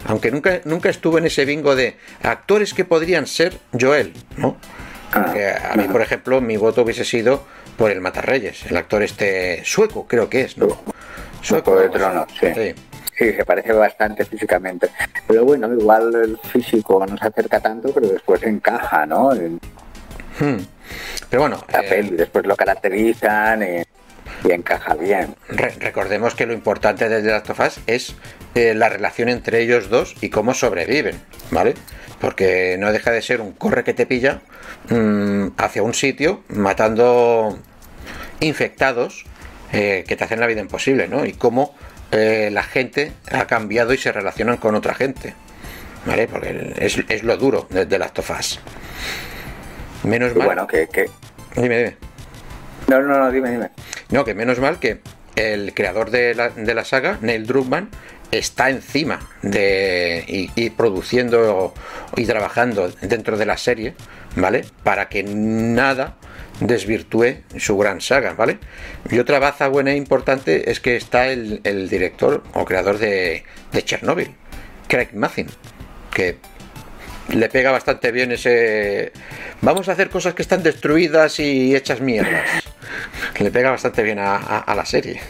[0.07, 4.57] Aunque nunca, nunca estuvo en ese bingo de actores que podrían ser Joel, ¿no?
[5.12, 5.32] Ah,
[5.72, 7.44] a mí, por ejemplo, mi voto hubiese sido
[7.76, 10.68] por el Matarreyes, el actor este sueco, creo que es, ¿no?
[11.40, 12.46] Sueco de trono, sí.
[12.55, 13.32] sí.
[13.32, 14.88] se parece bastante físicamente.
[15.26, 19.30] Pero bueno, igual el físico no se acerca tanto, pero después encaja, ¿no?
[19.30, 20.59] Hmm.
[21.28, 21.64] Pero bueno.
[21.68, 23.62] Eh, después lo caracterizan.
[23.62, 23.86] Eh,
[24.45, 25.34] y encaja bien.
[25.80, 28.14] recordemos que lo importante de The Last of Us es
[28.55, 31.20] eh, la relación entre ellos dos y cómo sobreviven,
[31.51, 31.74] ¿vale?
[32.20, 34.40] Porque no deja de ser un corre que te pilla
[34.90, 37.59] mm, hacia un sitio matando
[38.40, 39.24] infectados
[39.72, 41.24] eh, que te hacen la vida imposible, ¿no?
[41.24, 41.74] Y cómo
[42.11, 45.34] eh, la gente ha cambiado y se relacionan con otra gente,
[46.05, 46.28] ¿vale?
[46.28, 48.61] Porque es, lo duro de, The Last of Us.
[50.03, 50.47] Menos mal.
[50.47, 51.09] Bueno, que, que...
[51.55, 51.97] Dime, dime.
[52.88, 53.70] No, no, no, dime, dime.
[54.13, 55.01] No, que menos mal que
[55.37, 57.89] el creador de la, saga, Neil Druckmann,
[58.31, 61.73] está encima de y, produciendo
[62.15, 63.95] y trabajando dentro de la serie,
[64.37, 64.67] ¿vale?
[64.85, 66.17] Para que nada
[66.61, 68.59] desvirtúe su gran saga, ¿vale?
[69.11, 73.83] Y otra baza buena e importante es que está el, director o creador de, de
[73.83, 74.35] Chernobyl,
[74.89, 75.47] Craig Mazin,
[76.13, 76.37] que
[77.29, 79.12] le pega bastante bien ese...
[79.61, 82.49] Vamos a hacer cosas que están destruidas y hechas mierdas.
[83.35, 85.20] Que le pega bastante bien a, la serie.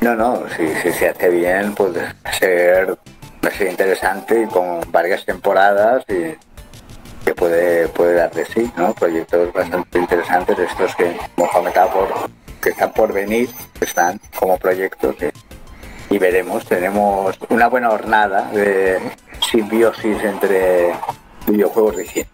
[0.00, 2.00] No, no, si, se hace bien, puede
[2.38, 2.96] ser,
[3.56, 6.36] ser interesante y con varias temporadas y
[7.24, 8.94] que puede, puede dar de sí, ¿no?
[8.94, 12.30] Proyectos bastante interesantes, estos que hemos comentado por,
[12.60, 13.48] que están por venir,
[13.80, 15.16] están como proyectos
[16.12, 18.98] y veremos, tenemos una buena jornada de
[19.50, 20.92] simbiosis entre
[21.46, 22.26] videojuegos y cine.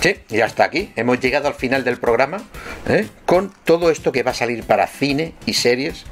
[0.00, 2.42] Sí, y hasta aquí hemos llegado al final del programa
[2.88, 3.08] ¿eh?
[3.26, 6.04] con todo esto que va a salir para cine y series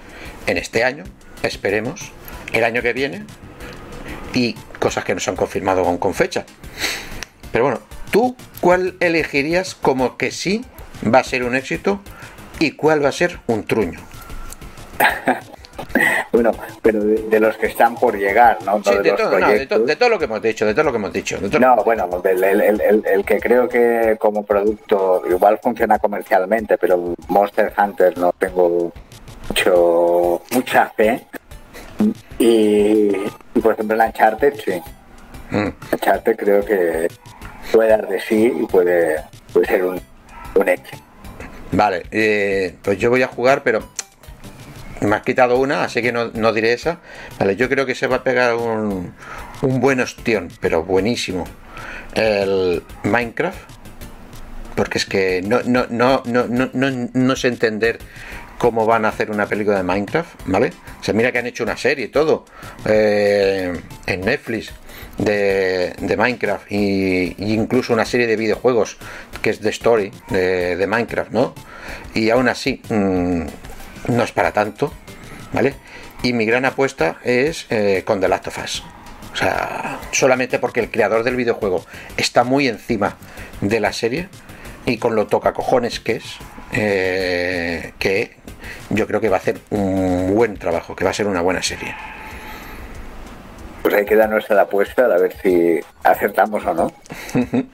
[0.49, 1.05] en este año,
[1.45, 2.11] esperemos,
[2.53, 3.26] el año que viene
[4.35, 6.45] y cosas que nos han confirmado con, con fecha.
[7.53, 7.80] Pero bueno,
[8.11, 10.64] ¿tú cuál elegirías como que sí
[11.05, 12.01] va a ser un éxito
[12.59, 14.01] y cuál va a ser un truño?
[16.33, 18.80] bueno, pero de, los que están por llegar, ¿no?
[18.80, 19.12] de,
[19.97, 21.39] todo, lo que hemos dicho, de todo lo que hemos dicho.
[21.61, 28.33] no, bueno, el, que creo que como producto igual funciona comercialmente, pero Monster Hunter no
[28.33, 28.93] tengo
[29.49, 31.26] mucho mucha fe.
[32.39, 33.12] Y,
[33.62, 34.83] por ejemplo, el Uncharted, sí.
[35.51, 35.68] Mm.
[35.93, 37.09] Uncharted creo que
[37.70, 39.22] puede dar de sí y puede,
[39.53, 40.01] puede ser un
[40.55, 41.03] un éxito.
[41.72, 43.83] Vale, eh, pues yo voy a jugar, pero
[45.03, 47.01] me has quitado una, así que no, no diré esa.
[47.39, 49.15] Vale, yo creo que se va a pegar un,
[49.63, 51.45] un buen ostión, pero buenísimo.
[52.15, 53.71] El Minecraft.
[54.75, 57.99] Porque es que no, no, no, no, no, no, no sé entender
[58.57, 60.73] cómo van a hacer una película de Minecraft, ¿vale?
[61.01, 62.45] O sea, mira que han hecho una serie y todo
[62.87, 63.73] eh,
[64.07, 64.73] en Netflix
[65.19, 68.99] de, de Minecraft y, incluso una serie de videojuegos
[69.43, 71.55] que es The Story de, de Minecraft, ¿no?
[72.15, 73.43] Y aún así mm,
[74.09, 74.93] no es para tanto,
[75.53, 75.75] ¿vale?
[76.23, 78.85] Y mi gran apuesta es eh, con The Last of Us.
[79.33, 81.85] O sea, solamente porque el creador del videojuego
[82.17, 83.17] está muy encima
[83.61, 84.29] de la serie
[84.85, 86.25] y con lo toca cojones que es,
[86.73, 88.37] eh, que
[88.91, 91.63] yo creo que va a hacer un buen trabajo, que va a ser una buena
[91.63, 91.95] serie.
[93.83, 96.93] Pues ahí queda nuestra apuesta, a ver si acertamos o no.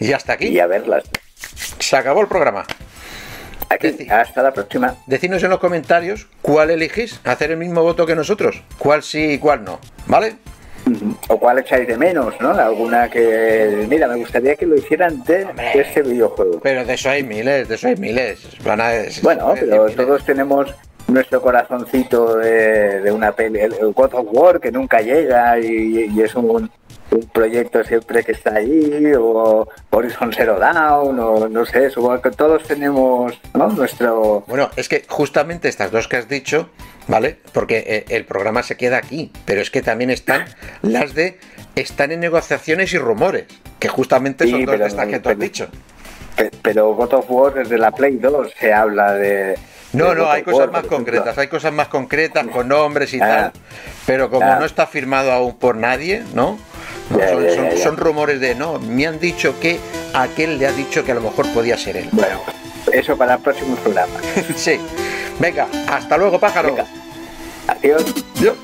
[0.00, 0.48] y hasta aquí.
[0.48, 1.04] Y a verlas.
[1.78, 2.64] Se acabó el programa.
[3.70, 4.96] Aquí, hasta la próxima.
[5.06, 9.38] Decidnos en los comentarios cuál elegís, hacer el mismo voto que nosotros, cuál sí y
[9.38, 10.34] cuál no, ¿vale?
[11.28, 12.50] O cuál echáis de menos, ¿no?
[12.50, 16.58] Alguna que, mira, me gustaría que lo hicieran de este videojuego.
[16.60, 18.40] Pero de eso hay miles, de eso hay miles.
[18.64, 18.90] Van a-
[19.22, 19.96] Bueno, pero miles.
[19.96, 20.74] todos tenemos
[21.06, 26.10] nuestro corazoncito de, de una peli, el el God of War que nunca llega y,
[26.12, 26.70] y es un,
[27.10, 32.30] un proyecto siempre que está ahí, o Horizon Zero Dawn, o no sé, supongo que
[32.30, 33.68] todos tenemos ¿no?
[33.68, 34.44] nuestro...
[34.46, 36.70] Bueno, es que justamente estas dos que has dicho,
[37.08, 37.38] ¿vale?
[37.52, 40.44] Porque eh, el programa se queda aquí, pero es que también están
[40.82, 41.38] las de
[41.74, 43.44] están en negociaciones y rumores,
[43.78, 45.68] que justamente son Sí, dos de estas no- que tú has pero- dicho.
[46.36, 49.58] pe- Pero God of War desde la Play 2 se habla de...
[49.92, 53.50] No, no, hay cosas más concretas, hay cosas más concretas con nombres y Ah.
[53.52, 53.62] tal,
[54.06, 54.56] pero como Ah.
[54.60, 56.56] no está firmado aún por nadie, ¿no?
[57.18, 57.84] Ya, son, ya, son- ya, ya.
[57.84, 59.78] son rumores de no, me han dicho que
[60.14, 62.08] aquel le ha dicho que a lo mejor podía ser él.
[62.12, 62.40] Bueno,
[62.92, 64.14] eso para el próximo programa.
[64.56, 64.78] sí.
[65.38, 66.68] Venga, hasta luego, pájaro.
[66.68, 66.86] Venga.
[67.66, 68.04] Adiós.
[68.40, 68.54] Yo.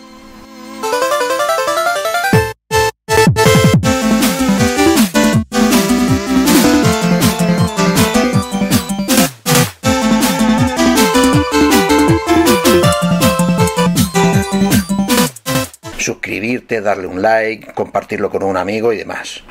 [16.66, 19.42] Suscribirte, darle un like, compartirlo con un amigo y demás.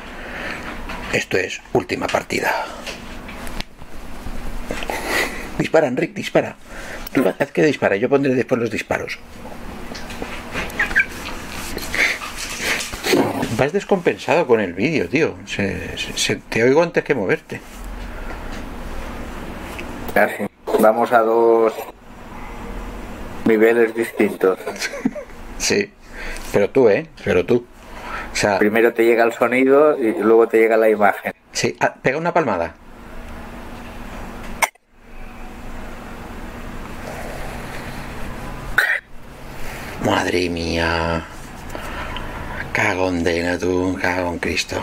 [1.14, 2.52] Esto es última partida.
[5.58, 6.56] Dispara, Enric, dispara.
[7.14, 9.18] Tú haz que dispara, yo pondré después los disparos.
[13.56, 15.36] Vas descompensado con el vídeo, tío.
[15.46, 17.60] Se- se- se- te oigo antes que moverte.
[20.80, 21.72] Vamos a dos
[23.46, 24.58] niveles distintos.
[25.58, 25.90] Sí.
[26.56, 27.06] Pero tú, ¿eh?
[27.22, 27.66] Pero tú.
[28.32, 31.34] O sea, Primero te llega el sonido y luego te llega la imagen.
[31.52, 32.74] sí, ah, pega una palmada.
[40.02, 41.26] Madre mía.
[42.72, 44.76] Cagondena tú, cago en Cristo.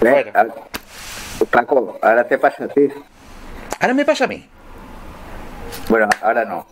[0.00, 0.24] ¿Ves?
[0.24, 0.30] Bueno.
[0.34, 0.46] Ah,
[1.48, 2.88] Paco, ahora te pasa a ti.
[3.78, 4.44] Ahora me pasa a mí.
[5.88, 6.66] Bueno, ahora no.